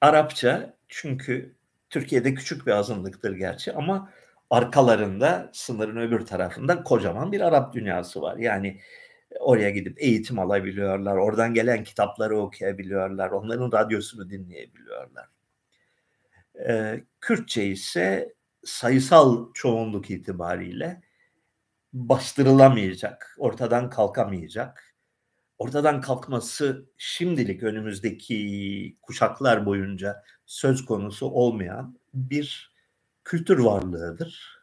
[0.00, 1.54] Arapça çünkü
[1.90, 4.10] Türkiye'de küçük bir azınlıktır gerçi ama
[4.50, 8.36] arkalarında sınırın öbür tarafında kocaman bir Arap dünyası var.
[8.36, 8.80] Yani
[9.40, 15.28] oraya gidip eğitim alabiliyorlar, oradan gelen kitapları okuyabiliyorlar, onların radyosunu dinleyebiliyorlar.
[16.68, 18.34] Ee, Kürtçe ise
[18.64, 21.00] sayısal çoğunluk itibariyle
[21.92, 24.83] bastırılamayacak, ortadan kalkamayacak.
[25.58, 32.74] Ortadan kalkması şimdilik önümüzdeki kuşaklar boyunca söz konusu olmayan bir
[33.24, 34.62] kültür varlığıdır.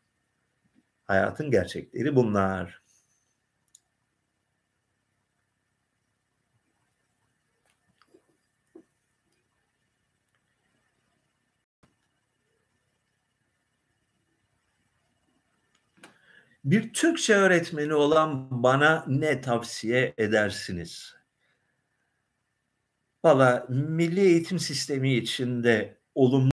[1.05, 2.80] Hayatın gerçekleri bunlar.
[16.63, 21.15] Bir Türkçe öğretmeni olan bana ne tavsiye edersiniz?
[23.23, 26.51] Valla milli eğitim sistemi içinde olumlu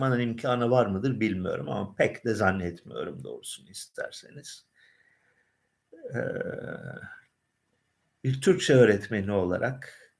[0.00, 4.66] yapmanın imkanı var mıdır bilmiyorum ama pek de zannetmiyorum doğrusunu isterseniz.
[6.14, 6.18] Ee,
[8.24, 10.12] bir Türkçe öğretmeni olarak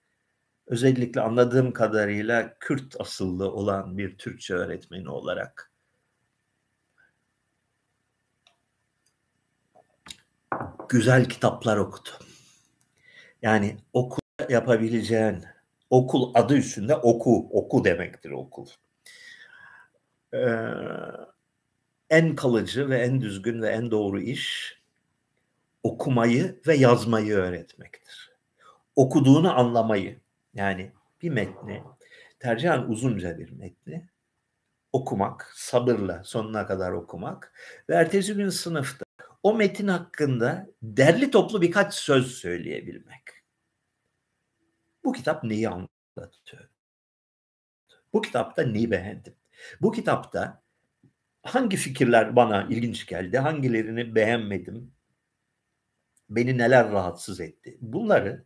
[0.67, 5.68] özellikle anladığım kadarıyla Kürt asıllı olan bir Türkçe öğretmeni olarak
[10.89, 12.11] güzel kitaplar okudu.
[13.43, 15.45] Yani okul yapabileceğin
[15.91, 18.67] okul adı üstünde oku, oku demektir okul
[20.35, 20.41] e,
[22.11, 24.79] en kalıcı ve en düzgün ve en doğru iş
[25.83, 28.33] okumayı ve yazmayı öğretmektir.
[28.97, 30.21] Okuduğunu anlamayı
[30.55, 30.93] yani
[31.23, 31.83] bir metni
[32.39, 34.09] tercihen uzunca bir metni
[34.93, 37.53] okumak, sabırla sonuna kadar okumak
[37.89, 39.08] ve ertesi gün sınıfta
[39.43, 43.23] o metin hakkında derli toplu birkaç söz söyleyebilmek.
[45.05, 46.69] Bu kitap neyi anlatıyor?
[48.13, 49.35] Bu kitapta neyi beğendim?
[49.81, 50.63] Bu kitapta
[51.43, 54.93] hangi fikirler bana ilginç geldi, hangilerini beğenmedim,
[56.31, 57.79] beni neler rahatsız etti.
[57.81, 58.45] Bunları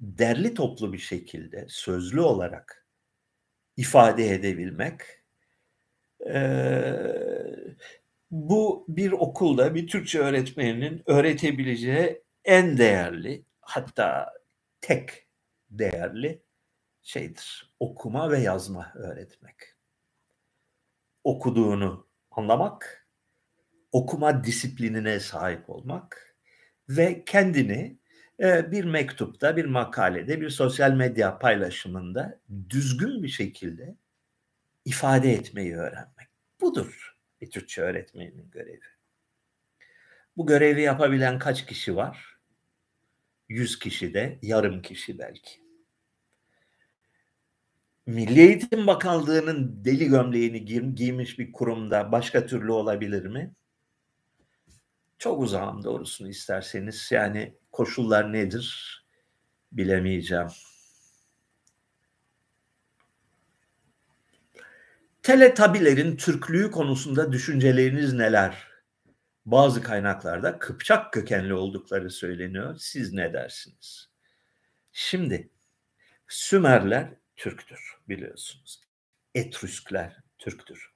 [0.00, 2.86] derli toplu bir şekilde sözlü olarak
[3.76, 5.00] ifade edebilmek
[6.26, 7.39] ee,
[8.30, 14.32] bu bir okulda bir Türkçe öğretmeninin öğretebileceği en değerli hatta
[14.80, 15.26] tek
[15.70, 16.42] değerli
[17.02, 17.74] şeydir.
[17.80, 19.56] Okuma ve yazma öğretmek
[21.24, 23.08] okuduğunu anlamak,
[23.92, 26.36] okuma disiplinine sahip olmak
[26.88, 27.98] ve kendini
[28.40, 33.96] e, bir mektupta, bir makalede, bir sosyal medya paylaşımında düzgün bir şekilde
[34.84, 36.28] ifade etmeyi öğrenmek.
[36.60, 37.09] Budur
[37.40, 38.80] bir Türkçe öğretmeninin görevi.
[40.36, 42.38] Bu görevi yapabilen kaç kişi var?
[43.48, 45.60] Yüz kişi de yarım kişi belki.
[48.06, 53.54] Milli Eğitim Bakanlığı'nın deli gömleğini giy- giymiş bir kurumda başka türlü olabilir mi?
[55.18, 57.08] Çok uzağım doğrusunu isterseniz.
[57.12, 59.00] Yani koşullar nedir
[59.72, 60.48] bilemeyeceğim.
[65.22, 68.68] Teletabilerin Türklüğü konusunda düşünceleriniz neler?
[69.46, 72.76] Bazı kaynaklarda Kıpçak kökenli oldukları söyleniyor.
[72.78, 74.10] Siz ne dersiniz?
[74.92, 75.50] Şimdi
[76.28, 78.80] Sümerler Türktür biliyorsunuz.
[79.34, 80.90] Etrüskler Türktür.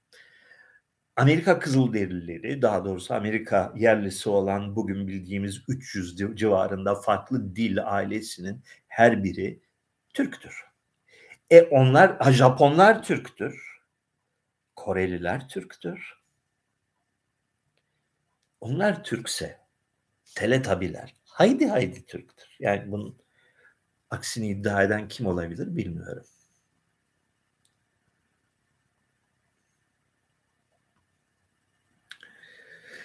[1.17, 9.25] Amerika Kızılderilileri, daha doğrusu Amerika yerlisi olan bugün bildiğimiz 300 civarında farklı dil ailesinin her
[9.25, 9.63] biri
[10.15, 10.65] Türktür.
[11.51, 13.74] E onlar, Japonlar Türktür.
[14.77, 16.25] Koreliler Türktür.
[18.61, 19.61] Onlar Türkse,
[20.35, 22.57] teletabiler haydi haydi Türktür.
[22.61, 23.19] Yani bunun
[24.11, 26.27] aksini iddia eden kim olabilir bilmiyorum.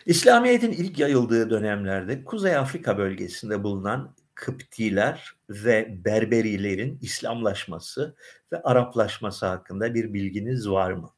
[0.05, 8.15] İslamiyet'in ilk yayıldığı dönemlerde Kuzey Afrika bölgesinde bulunan Kıptiler ve Berberilerin İslamlaşması
[8.51, 11.13] ve Araplaşması hakkında bir bilginiz var mı?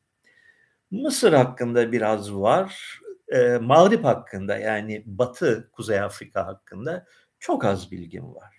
[0.92, 3.00] Mısır hakkında biraz var.
[3.28, 7.06] E, Mağrip hakkında yani Batı Kuzey Afrika hakkında
[7.40, 8.56] çok az bilgim var.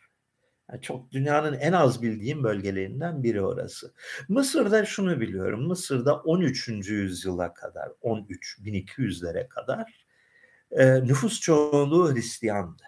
[0.71, 3.95] Yani çok dünyanın en az bildiğim bölgelerinden biri orası.
[4.29, 5.67] Mısır'da şunu biliyorum.
[5.67, 6.69] Mısır'da 13.
[6.69, 10.07] yüzyıla kadar, 13 1200'lere kadar
[10.71, 12.83] e, nüfus çoğunluğu Hristiyandı.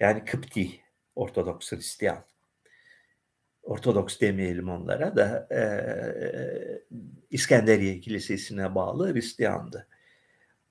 [0.00, 0.80] Yani Kıpti,
[1.14, 2.24] Ortodoks Hristiyan.
[3.62, 5.62] Ortodoks demeyelim onlara da e,
[7.30, 9.88] İskenderiye Kilisesi'ne bağlı Hristiyandı.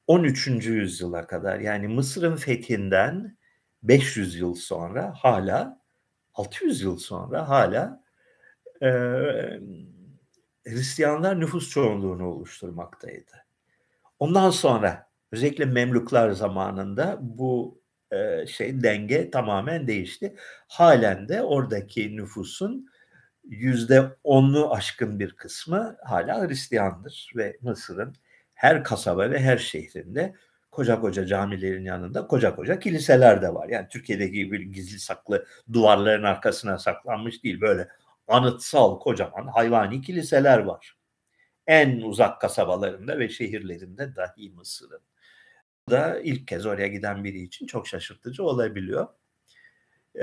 [0.07, 0.47] 13.
[0.47, 3.37] yüzyıla kadar yani Mısır'ın fethinden
[3.83, 5.81] 500 yıl sonra hala
[6.33, 8.03] 600 yıl sonra hala
[8.81, 8.89] e,
[10.67, 13.31] Hristiyanlar nüfus çoğunluğunu oluşturmaktaydı.
[14.19, 17.80] Ondan sonra özellikle Memluklar zamanında bu
[18.47, 20.35] şey denge tamamen değişti.
[20.67, 22.87] Halen de oradaki nüfusun
[23.43, 28.15] yüzde onlu aşkın bir kısmı hala Hristiyandır ve Mısır'ın
[28.53, 30.35] her kasaba ve her şehrinde
[30.71, 33.69] koca koca camilerin yanında koca koca kiliseler de var.
[33.69, 37.61] Yani Türkiye'deki gibi gizli saklı duvarların arkasına saklanmış değil.
[37.61, 37.87] Böyle
[38.27, 40.97] anıtsal kocaman hayvani kiliseler var.
[41.67, 45.01] En uzak kasabalarında ve şehirlerinde dahi Mısır'ın.
[45.89, 49.07] Da ilk kez oraya giden biri için çok şaşırtıcı olabiliyor.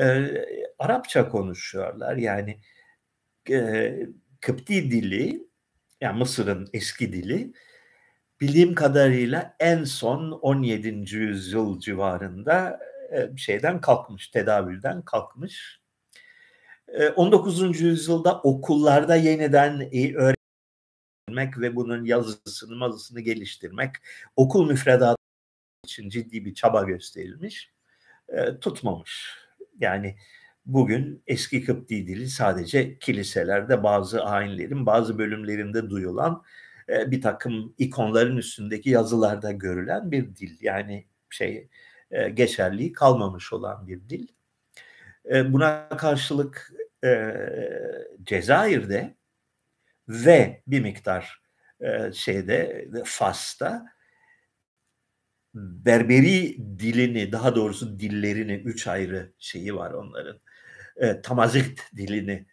[0.00, 0.44] Ee,
[0.78, 2.16] Arapça konuşuyorlar.
[2.16, 2.60] Yani
[3.50, 3.98] e,
[4.40, 5.48] Kıpti dili,
[6.00, 7.52] yani Mısır'ın eski dili
[8.40, 11.16] bildiğim kadarıyla en son 17.
[11.16, 12.80] yüzyıl civarında
[13.12, 15.80] e, şeyden kalkmış, tedavülden kalkmış.
[17.16, 17.62] 19.
[17.62, 23.94] E, yüzyılda okullarda yeniden öğrenmek ve bunun yazısını, mazısını geliştirmek,
[24.36, 25.27] okul müfredatı
[25.84, 27.72] için ciddi bir çaba gösterilmiş,
[28.28, 29.34] e, tutmamış.
[29.80, 30.16] Yani
[30.66, 36.42] bugün eski Kıpti dili sadece kiliselerde bazı ayinlerin bazı bölümlerinde duyulan
[36.88, 40.56] e, bir takım ikonların üstündeki yazılarda görülen bir dil.
[40.60, 41.68] Yani şey
[42.10, 44.28] e, geçerliği kalmamış olan bir dil.
[45.30, 46.72] E, buna karşılık
[48.22, 49.14] Cezayir'de
[50.08, 51.42] ve bir miktar
[52.12, 53.86] şeyde Fas'ta
[55.54, 60.40] Berberi dilini daha doğrusu dillerini üç ayrı şeyi var onların.
[60.96, 62.46] E, Tamazikt dilini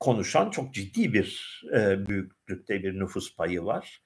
[0.00, 4.02] konuşan çok ciddi bir e, büyüklükte bir nüfus payı var.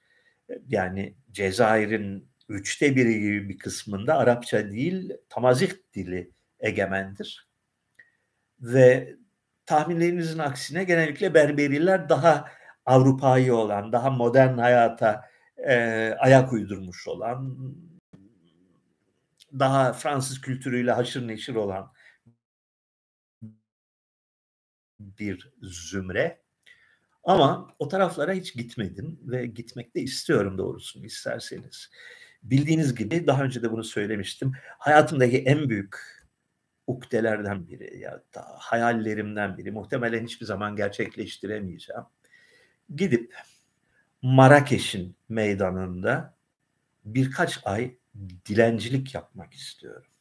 [0.49, 7.47] E, yani Cezayir'in üçte biri gibi bir kısmında Arapça değil Tamazik dili egemendir.
[8.59, 9.15] Ve
[9.65, 12.45] tahminlerinizin aksine genellikle Berberiler daha
[12.85, 15.21] Avrupa'yı olan, daha modern hayata
[15.67, 15.75] e,
[16.19, 17.57] ayak uydurmuş olan,
[19.59, 21.91] daha Fransız kültürüyle haşır neşir olan
[24.99, 26.41] bir zümre.
[27.23, 31.89] Ama o taraflara hiç gitmedim ve gitmek de istiyorum doğrusunu isterseniz.
[32.43, 34.51] Bildiğiniz gibi daha önce de bunu söylemiştim.
[34.79, 35.97] Hayatımdaki en büyük
[36.87, 42.03] ukdelerden biri ya da hayallerimden biri muhtemelen hiçbir zaman gerçekleştiremeyeceğim.
[42.95, 43.35] Gidip
[44.21, 46.35] Marrakeş'in meydanında
[47.05, 47.95] birkaç ay
[48.45, 50.11] dilencilik yapmak istiyorum.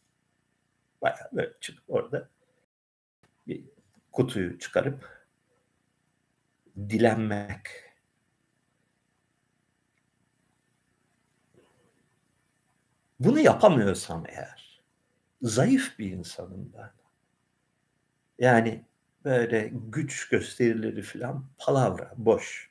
[1.02, 2.28] Bayağı böyle çıkıp orada
[3.48, 3.64] bir
[4.12, 5.26] kutuyu çıkarıp
[6.88, 7.60] dilenmek.
[13.20, 14.82] Bunu yapamıyorsam eğer
[15.42, 16.90] zayıf bir insanım ben.
[18.38, 18.84] Yani
[19.24, 22.70] böyle güç gösterileri filan palavra, boş.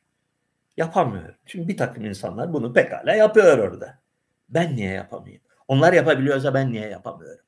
[0.77, 1.35] Yapamıyorum.
[1.45, 3.99] Çünkü bir takım insanlar bunu pekala yapıyor orada.
[4.49, 5.43] Ben niye yapamayayım?
[5.67, 7.45] Onlar yapabiliyorsa ben niye yapamıyorum?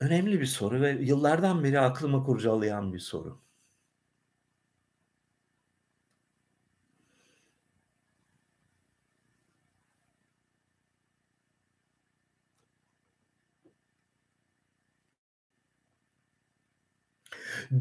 [0.00, 3.40] Önemli bir soru ve yıllardan beri aklımı kurcalayan bir soru.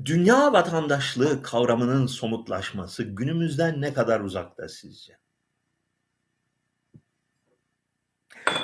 [0.06, 5.18] Dünya vatandaşlığı kavramının somutlaşması günümüzden ne kadar uzakta sizce?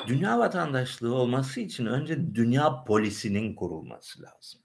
[0.08, 4.62] Dünya vatandaşlığı olması için önce dünya polisinin kurulması lazım.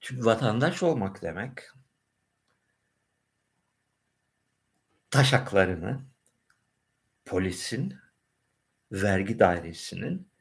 [0.00, 1.58] Çünkü vatandaş olmak demek
[5.10, 6.00] taşaklarını
[7.24, 7.94] polisin,
[8.92, 10.31] vergi dairesinin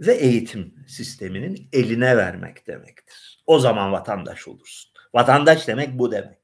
[0.00, 3.42] ve eğitim sisteminin eline vermek demektir.
[3.46, 4.92] O zaman vatandaş olursun.
[5.14, 6.38] Vatandaş demek bu demek.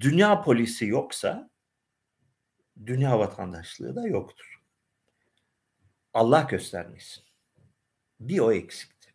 [0.00, 1.50] Dünya polisi yoksa
[2.86, 4.62] dünya vatandaşlığı da yoktur.
[6.14, 7.24] Allah göstermesin.
[8.20, 9.14] Bir o eksikti.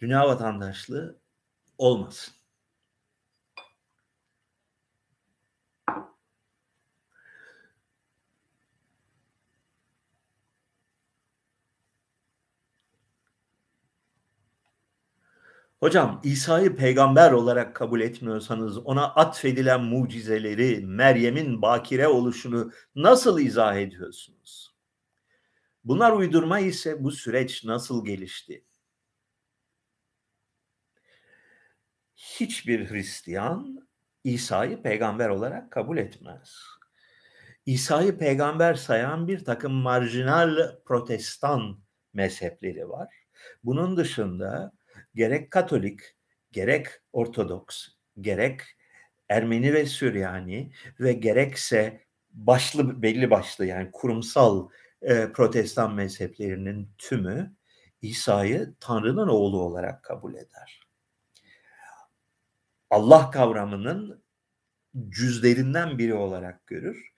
[0.00, 1.20] Dünya vatandaşlığı
[1.78, 2.34] olmasın.
[15.80, 24.74] Hocam İsa'yı peygamber olarak kabul etmiyorsanız ona atfedilen mucizeleri, Meryem'in bakire oluşunu nasıl izah ediyorsunuz?
[25.84, 28.64] Bunlar uydurma ise bu süreç nasıl gelişti?
[32.16, 33.88] Hiçbir Hristiyan
[34.24, 36.56] İsa'yı peygamber olarak kabul etmez.
[37.66, 41.80] İsa'yı peygamber sayan bir takım marjinal protestan
[42.14, 43.14] mezhepleri var.
[43.64, 44.79] Bunun dışında
[45.14, 46.00] gerek Katolik,
[46.52, 47.88] gerek Ortodoks,
[48.20, 48.60] gerek
[49.28, 54.68] Ermeni ve Süryani ve gerekse başlı belli başlı yani kurumsal
[55.02, 57.54] e, protestan mezheplerinin tümü
[58.02, 60.82] İsa'yı Tanrı'nın oğlu olarak kabul eder.
[62.90, 64.22] Allah kavramının
[65.08, 67.10] cüzlerinden biri olarak görür.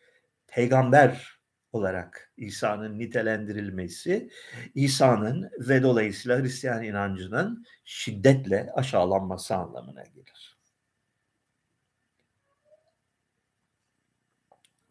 [0.47, 1.42] Peygamber
[1.73, 4.31] olarak İsa'nın nitelendirilmesi
[4.75, 10.59] İsa'nın ve dolayısıyla Hristiyan inancının şiddetle aşağılanması anlamına gelir.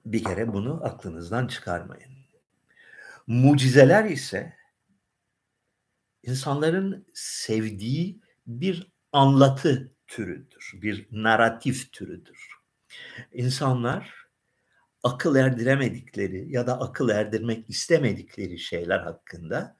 [0.05, 2.11] Bir kere bunu aklınızdan çıkarmayın.
[3.27, 4.53] Mucizeler ise
[6.23, 12.51] insanların sevdiği bir anlatı türüdür, bir narratif türüdür.
[13.31, 14.20] İnsanlar
[15.03, 19.77] akıl erdiremedikleri ya da akıl erdirmek istemedikleri şeyler hakkında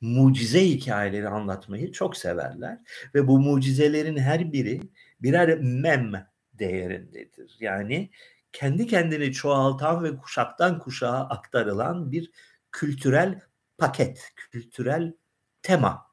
[0.00, 2.78] mucize hikayeleri anlatmayı çok severler
[3.14, 4.80] ve bu mucizelerin her biri
[5.22, 7.56] birer mem değerindedir.
[7.60, 8.10] Yani
[8.52, 12.30] kendi kendini çoğaltan ve kuşaktan kuşağa aktarılan bir
[12.72, 13.40] kültürel
[13.78, 15.14] paket, kültürel
[15.62, 16.06] tema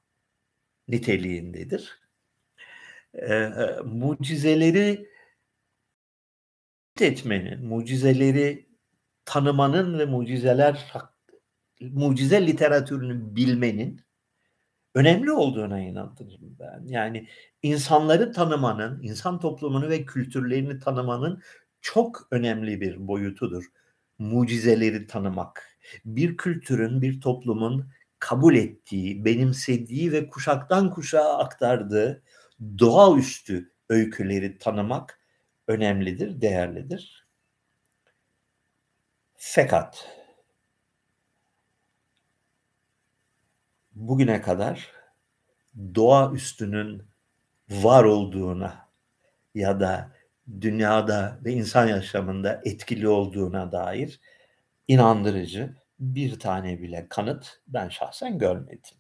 [0.88, 2.00] niteliğindedir.
[3.14, 3.50] Ee,
[3.86, 5.10] mucizeleri
[7.02, 8.68] etmenin, mucizeleri
[9.26, 10.94] tanımanın ve mucizeler
[11.82, 14.02] mucize literatürünü bilmenin
[14.96, 16.84] önemli olduğuna inanırım ben.
[16.86, 17.28] Yani
[17.64, 21.42] insanları tanımanın, insan toplumunu ve kültürlerini tanımanın
[21.82, 23.66] çok önemli bir boyutudur.
[24.20, 25.78] Mucizeleri tanımak.
[26.06, 27.90] Bir kültürün, bir toplumun
[28.20, 32.24] kabul ettiği, benimsediği ve kuşaktan kuşağa aktardığı
[32.80, 35.17] doğaüstü öyküleri tanımak
[35.68, 37.28] önemlidir, değerlidir.
[39.36, 40.08] Fakat
[43.96, 44.92] bugüne kadar
[45.96, 47.04] doğa üstünün
[47.70, 48.90] var olduğuna
[49.56, 50.12] ya da
[50.62, 54.22] dünyada ve insan yaşamında etkili olduğuna dair
[54.88, 58.98] inandırıcı bir tane bile kanıt ben şahsen görmedim.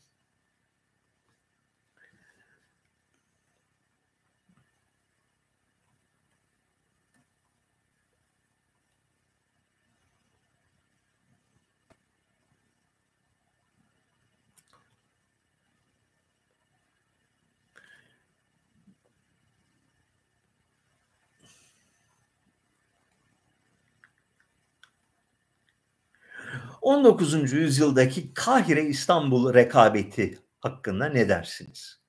[26.87, 27.53] 19.
[27.53, 32.01] yüzyıldaki Kahire İstanbul rekabeti hakkında ne dersiniz?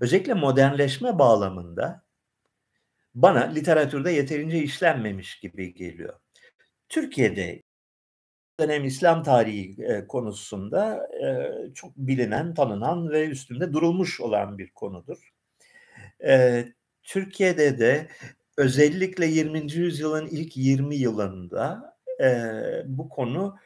[0.00, 2.04] Özellikle modernleşme bağlamında
[3.14, 6.14] bana literatürde yeterince işlenmemiş gibi geliyor.
[6.88, 7.62] Türkiye'de
[8.60, 15.32] dönem İslam tarihi e, konusunda e, çok bilinen, tanınan ve üstünde durulmuş olan bir konudur.
[16.24, 16.64] E,
[17.02, 18.08] Türkiye'de de
[18.56, 19.72] özellikle 20.
[19.72, 21.92] yüzyılın ilk 20 yılında
[22.86, 23.56] bu konu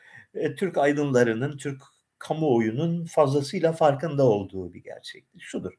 [0.56, 1.82] Türk aydınlarının, Türk
[2.18, 5.40] kamuoyunun fazlasıyla farkında olduğu bir gerçektir.
[5.40, 5.72] Şudur,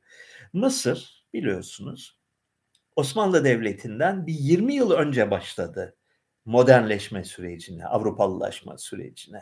[0.53, 2.17] Mısır biliyorsunuz
[2.95, 5.95] Osmanlı Devleti'nden bir 20 yıl önce başladı
[6.45, 9.41] modernleşme sürecine, Avrupalılaşma sürecine.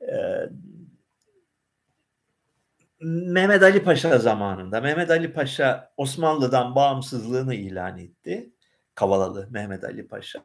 [0.00, 0.48] Ee,
[3.00, 8.52] Mehmet Ali Paşa zamanında Mehmet Ali Paşa Osmanlı'dan bağımsızlığını ilan etti.
[8.94, 10.44] Kavalalı Mehmet Ali Paşa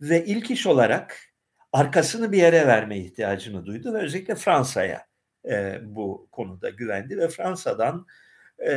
[0.00, 1.31] ve ilk iş olarak
[1.72, 5.06] arkasını bir yere verme ihtiyacını duydu ve özellikle Fransa'ya
[5.50, 8.06] e, bu konuda güvendi ve Fransa'dan
[8.58, 8.72] e,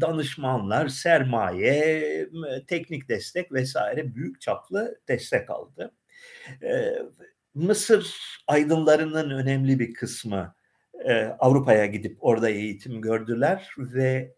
[0.00, 2.28] danışmanlar, sermaye,
[2.66, 5.92] teknik destek vesaire büyük çaplı destek aldı.
[6.62, 6.92] E,
[7.54, 8.16] Mısır
[8.46, 10.54] aydınlarının önemli bir kısmı
[11.04, 14.34] e, Avrupa'ya gidip orada eğitim gördüler ve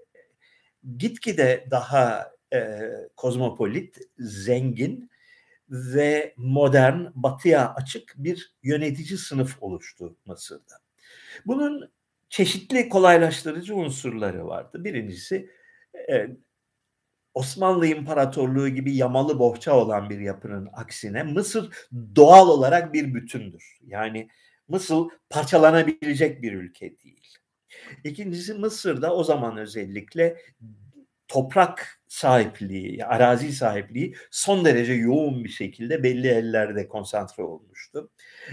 [0.96, 2.80] gitgide daha e,
[3.16, 5.10] kozmopolit, zengin
[5.74, 10.74] ve modern, batıya açık bir yönetici sınıf oluştu Mısır'da.
[11.46, 11.90] Bunun
[12.28, 14.84] çeşitli kolaylaştırıcı unsurları vardı.
[14.84, 15.50] Birincisi
[16.10, 16.28] e,
[17.34, 23.78] Osmanlı İmparatorluğu gibi yamalı bohça olan bir yapının aksine Mısır doğal olarak bir bütündür.
[23.86, 24.28] Yani
[24.68, 27.34] Mısır parçalanabilecek bir ülke değil.
[28.04, 30.36] İkincisi Mısır'da o zaman özellikle
[31.34, 38.10] toprak sahipliği, arazi sahipliği son derece yoğun bir şekilde belli ellerde konsantre olmuştu.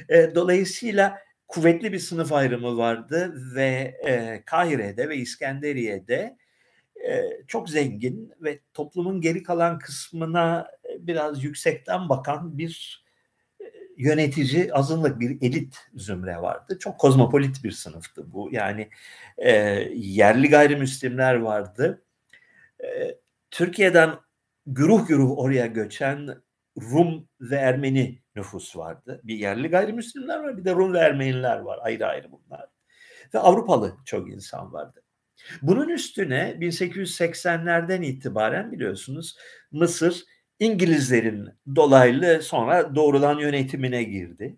[0.10, 6.38] E, dolayısıyla kuvvetli bir sınıf ayrımı vardı ve e, Kahire'de ve İskenderiye'de
[7.08, 13.06] e, çok zengin ve toplumun geri kalan kısmına e, biraz yüksekten bakan bir
[13.62, 13.66] e,
[13.98, 16.78] yönetici azınlık bir elit zümre vardı.
[16.80, 18.50] Çok kozmopolit bir sınıftı bu.
[18.52, 18.90] Yani
[19.38, 19.52] e,
[19.94, 22.04] yerli gayrimüslimler vardı.
[22.84, 23.18] E,
[23.52, 24.20] Türkiye'den
[24.66, 26.42] güruh güruh oraya göçen
[26.82, 29.22] Rum ve Ermeni nüfus vardı.
[29.24, 32.70] Bir yerli gayrimüslimler var bir de Rum ve Ermeniler var ayrı ayrı bunlar.
[33.34, 35.04] Ve Avrupalı çok insan vardı.
[35.62, 39.38] Bunun üstüne 1880'lerden itibaren biliyorsunuz
[39.72, 40.24] Mısır
[40.60, 44.58] İngilizlerin dolaylı sonra doğrudan yönetimine girdi.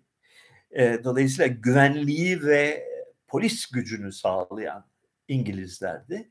[1.04, 2.84] Dolayısıyla güvenliği ve
[3.26, 4.86] polis gücünü sağlayan
[5.28, 6.30] İngilizlerdi.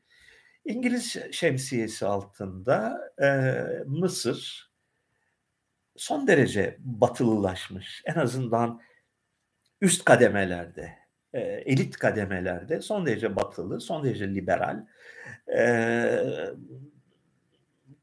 [0.64, 3.00] İngiliz şemsiyesi altında
[3.86, 4.70] Mısır
[5.96, 8.02] son derece batılılaşmış.
[8.06, 8.80] En azından
[9.80, 10.98] üst kademelerde,
[11.32, 14.86] e, elit kademelerde son derece batılı, son derece liberal,
[15.56, 16.24] e,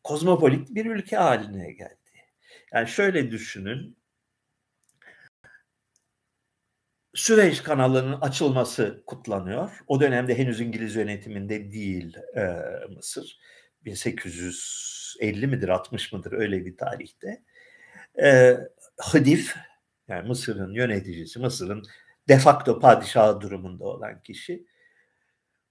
[0.04, 1.96] kozmopolit bir ülke haline geldi.
[2.74, 3.98] Yani şöyle düşünün,
[7.14, 9.72] Süveyş kanalının açılması kutlanıyor.
[9.88, 12.42] O dönemde henüz İngiliz yönetiminde değil e,
[12.96, 13.40] Mısır.
[13.86, 17.44] 1850 midir 60 mıdır öyle bir tarihte
[18.24, 18.58] e,
[18.98, 19.56] Hadif
[20.08, 21.84] yani Mısır'ın yöneticisi, Mısır'ın
[22.28, 24.66] de facto padişahı durumunda olan kişi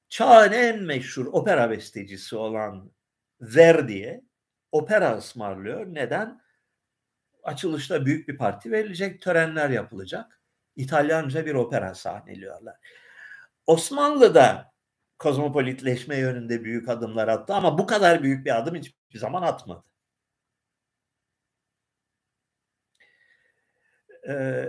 [0.09, 2.93] çağın en meşhur opera bestecisi olan
[3.41, 4.25] Verdi'ye
[4.73, 5.87] opera ısmarlıyor.
[5.87, 6.41] Neden?
[7.43, 10.40] Açılışta büyük bir parti verilecek, törenler yapılacak.
[10.83, 12.77] İtalyanca bir opera sahneliyorlar.
[13.67, 14.73] Osmanlı'da
[15.19, 19.91] kozmopolitleşme yönünde büyük adımlar attı ama bu kadar büyük bir adım hiçbir zaman atmadı.
[24.29, 24.67] e,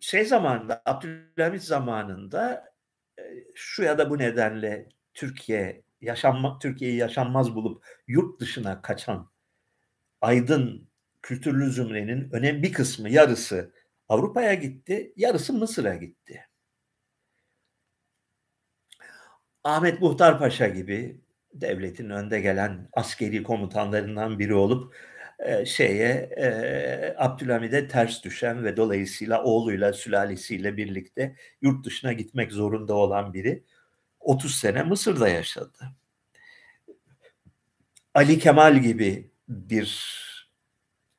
[0.00, 2.72] şey zamanında Abdülhamit zamanında
[3.18, 3.22] e,
[3.54, 9.30] şu ya da bu nedenle Türkiye yaşanma Türkiye'yi yaşanmaz bulup yurt dışına kaçan
[10.20, 10.88] aydın
[11.22, 13.74] kültürlü zümrenin önemli bir kısmı yarısı
[14.08, 16.46] Avrupa'ya gitti, yarısı Mısır'a gitti.
[19.64, 21.20] Ahmet Muhtar Paşa gibi
[21.54, 24.96] devletin önde gelen askeri komutanlarından biri olup
[25.38, 32.94] e, şeye e, Abdülhamid'e ters düşen ve dolayısıyla oğluyla sülalesiyle birlikte yurt dışına gitmek zorunda
[32.94, 33.64] olan biri
[34.20, 35.78] 30 sene Mısır'da yaşadı.
[38.14, 40.22] Ali Kemal gibi bir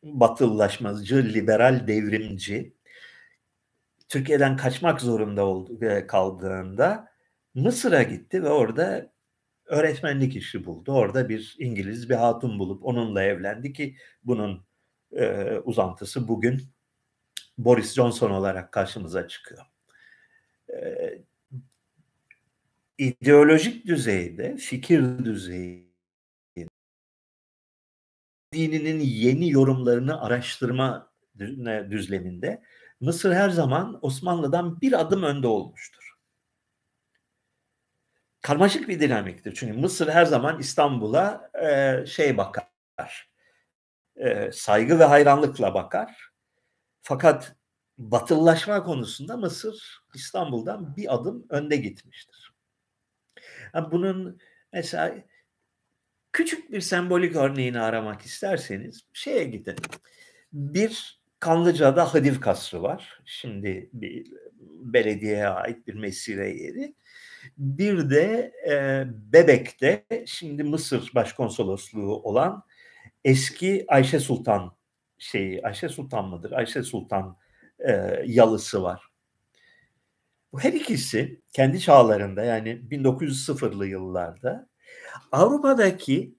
[0.04, 2.74] batılılaşmacı, liberal devrimci
[4.10, 7.14] Türkiye'den kaçmak zorunda oldu, e, kaldığında
[7.54, 9.14] Mısır'a gitti ve orada
[9.66, 10.92] öğretmenlik işi buldu.
[10.92, 14.66] Orada bir İngiliz bir hatun bulup onunla evlendi ki bunun
[15.12, 16.62] e, uzantısı bugün
[17.58, 19.66] Boris Johnson olarak karşımıza çıkıyor.
[20.74, 21.18] E,
[22.98, 25.93] ideolojik düzeyde, fikir düzeyinde
[28.54, 31.14] dininin yeni yorumlarını araştırma
[31.90, 32.64] düzleminde
[33.00, 36.14] Mısır her zaman Osmanlı'dan bir adım önde olmuştur.
[38.42, 39.54] Karmaşık bir dinamiktir.
[39.56, 43.30] Çünkü Mısır her zaman İstanbul'a e, şey bakar,
[44.16, 46.32] e, saygı ve hayranlıkla bakar.
[47.02, 47.56] Fakat
[47.98, 52.54] batılılaşma konusunda Mısır İstanbul'dan bir adım önde gitmiştir.
[53.74, 54.40] Yani bunun
[54.74, 55.16] mesela
[56.34, 59.76] küçük bir sembolik örneğini aramak isterseniz şeye gidin.
[60.54, 63.22] Bir Kanlıca'da Hadiv Kasrı var.
[63.26, 64.34] Şimdi bir
[64.84, 66.96] belediyeye ait bir mesire yeri.
[67.58, 69.04] Bir de e,
[69.34, 72.64] Bebek'te şimdi Mısır Başkonsolosluğu olan
[73.24, 74.76] eski Ayşe Sultan
[75.18, 76.52] şeyi Ayşe Sultan mıdır?
[76.52, 77.38] Ayşe Sultan
[77.80, 77.92] e,
[78.26, 79.02] yalısı var.
[80.54, 84.73] Bu her ikisi kendi çağlarında yani 1900'lı yıllarda
[85.32, 86.36] Avrupa'daki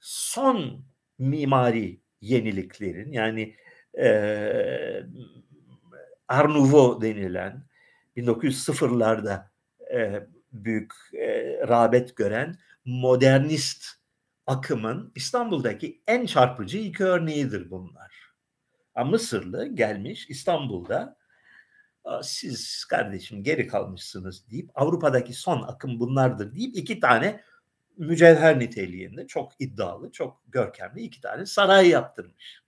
[0.00, 0.84] son
[1.18, 3.56] mimari yeniliklerin yani
[3.98, 4.08] e,
[6.28, 6.50] Art
[7.02, 7.64] denilen
[8.16, 9.46] 1900'larda
[9.94, 13.84] e, büyük e, rağbet gören modernist
[14.46, 18.28] akımın İstanbul'daki en çarpıcı iki örneğidir bunlar.
[19.04, 21.16] Mısırlı gelmiş İstanbul'da
[22.22, 27.40] siz kardeşim geri kalmışsınız deyip Avrupa'daki son akım bunlardır deyip iki tane
[27.98, 32.62] mücevher niteliğinde çok iddialı, çok görkemli iki tane saray yaptırmış.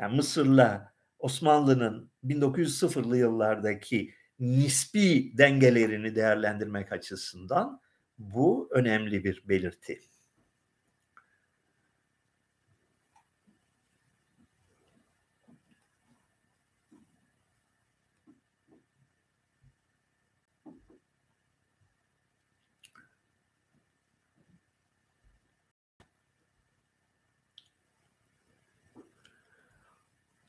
[0.00, 7.80] Yani Mısır'la Osmanlı'nın 1900'lı yıllardaki nispi dengelerini değerlendirmek açısından
[8.18, 10.00] bu önemli bir belirti.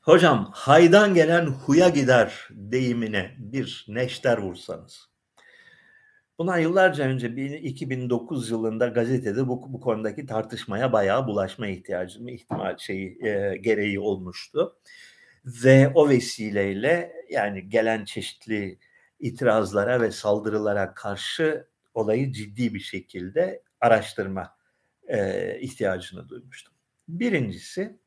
[0.04, 5.10] Hocam haydan gelen huya gider deyimine bir neşter vursanız.
[6.38, 7.28] Bundan yıllarca önce
[7.58, 14.76] 2009 yılında gazetede bu, bu konudaki tartışmaya bayağı bulaşma ihtiyacı ihtimal şeyi e, gereği olmuştu.
[15.44, 18.78] Ve o vesileyle yani gelen çeşitli
[19.20, 24.56] itirazlara ve saldırılara karşı olayı ciddi bir şekilde araştırma
[25.08, 26.74] e, ihtiyacını duymuştum.
[27.08, 28.03] Birincisi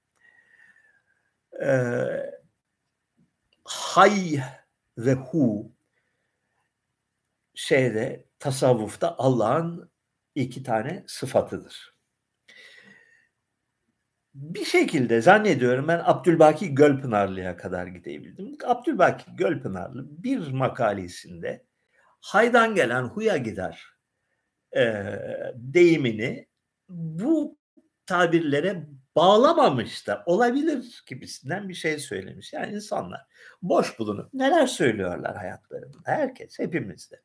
[1.63, 1.71] e,
[3.63, 4.39] hay
[4.97, 5.71] ve hu
[7.55, 9.91] şeyde tasavvufta Allah'ın
[10.35, 11.97] iki tane sıfatıdır.
[14.33, 18.57] Bir şekilde zannediyorum ben Abdülbaki Gölpınarlı'ya kadar gidebildim.
[18.65, 21.65] Abdülbaki Gölpınarlı bir makalesinde
[22.21, 23.85] haydan gelen huya gider
[24.75, 25.03] e,
[25.55, 26.47] deyimini
[26.89, 27.57] bu
[28.05, 28.87] tabirlere
[29.18, 32.53] bağlamamış da olabilir gibisinden bir şey söylemiş.
[32.53, 33.26] Yani insanlar
[33.61, 35.98] boş bulunup neler söylüyorlar hayatlarında.
[36.06, 37.22] Herkes, hepimizde.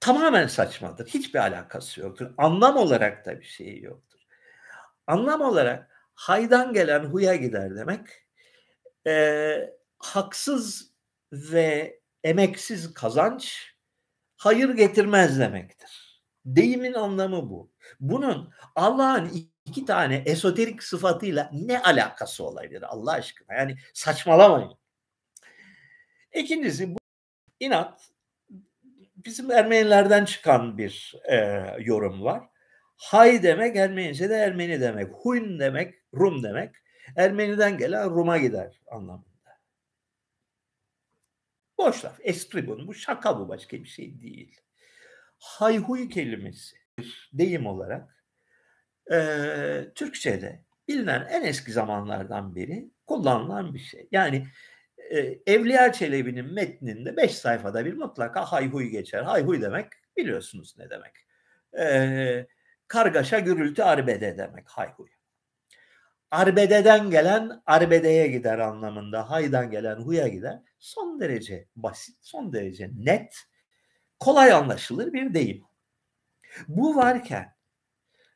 [0.00, 1.06] Tamamen saçmadır.
[1.06, 2.34] Hiçbir alakası yoktur.
[2.38, 4.20] Anlam olarak da bir şeyi yoktur.
[5.06, 8.06] Anlam olarak haydan gelen huya gider demek
[9.06, 10.92] e, haksız
[11.32, 13.74] ve emeksiz kazanç
[14.36, 16.22] hayır getirmez demektir.
[16.44, 17.71] Deyimin anlamı bu.
[18.00, 19.30] Bunun Allah'ın
[19.64, 23.54] iki tane esoterik sıfatıyla ne alakası olabilir Allah aşkına?
[23.54, 24.78] Yani saçmalamayın.
[26.34, 26.98] İkincisi bu
[27.60, 28.10] inat
[29.16, 31.36] bizim Ermenilerden çıkan bir e,
[31.80, 32.42] yorum var.
[32.96, 35.12] Hay demek Ermenice de Ermeni demek.
[35.12, 36.76] Hun demek Rum demek.
[37.16, 39.58] Ermeniden gelen Rum'a gider anlamında.
[41.78, 42.18] Boş laf.
[42.20, 42.86] Espri bunu.
[42.88, 44.60] Bu şaka bu başka bir şey değil.
[45.38, 46.81] Hayhuy kelimesi
[47.32, 48.24] deyim olarak
[49.12, 49.18] e,
[49.94, 54.08] Türkçe'de bilinen en eski zamanlardan beri kullanılan bir şey.
[54.12, 54.46] Yani
[55.10, 59.22] e, Evliya Çelebi'nin metninde beş sayfada bir mutlaka hayhuy geçer.
[59.22, 59.86] Hayhuy demek
[60.16, 61.12] biliyorsunuz ne demek.
[61.78, 62.46] E,
[62.88, 65.08] kargaşa, gürültü, arbede demek hayhuy.
[66.30, 69.30] Arbededen gelen arbedeye gider anlamında.
[69.30, 70.58] Haydan gelen huya gider.
[70.78, 73.36] Son derece basit, son derece net,
[74.20, 75.64] kolay anlaşılır bir deyim.
[76.68, 77.54] Bu varken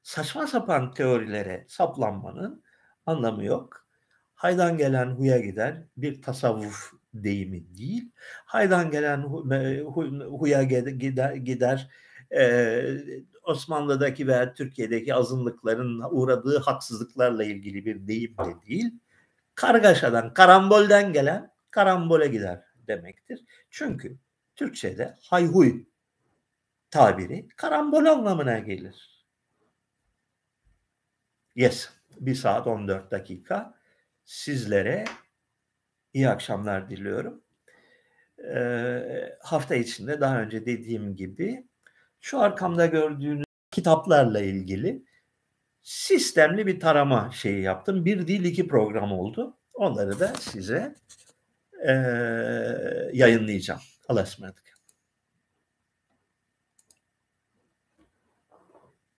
[0.02, 2.62] saçma sapan teorilere saplanmanın
[3.06, 3.86] anlamı yok.
[4.34, 8.10] Haydan gelen huya gider bir tasavvuf deyimi değil.
[8.44, 9.22] Haydan gelen
[10.38, 11.90] huya gider, gider
[12.36, 12.82] e,
[13.43, 18.94] Osmanlı'daki veya Türkiye'deki azınlıkların uğradığı haksızlıklarla ilgili bir deyim de değil.
[19.55, 23.44] Kargaşadan, karambolden gelen karambole gider demektir.
[23.70, 24.18] Çünkü
[24.56, 25.84] Türkçe'de hayhuy
[26.90, 29.26] tabiri karambol anlamına gelir.
[31.56, 31.90] Yes.
[32.20, 33.74] bir saat 14 dakika
[34.24, 35.04] sizlere
[36.14, 37.42] iyi akşamlar diliyorum.
[38.54, 41.66] Ee, hafta içinde daha önce dediğim gibi
[42.20, 45.04] şu arkamda gördüğünüz kitaplarla ilgili
[45.82, 48.04] sistemli bir tarama şeyi yaptım.
[48.04, 49.56] Bir değil iki program oldu.
[49.74, 50.94] Onları da size
[51.86, 51.92] e,
[53.12, 53.80] yayınlayacağım.
[54.08, 54.65] Allah'a ısmarladık.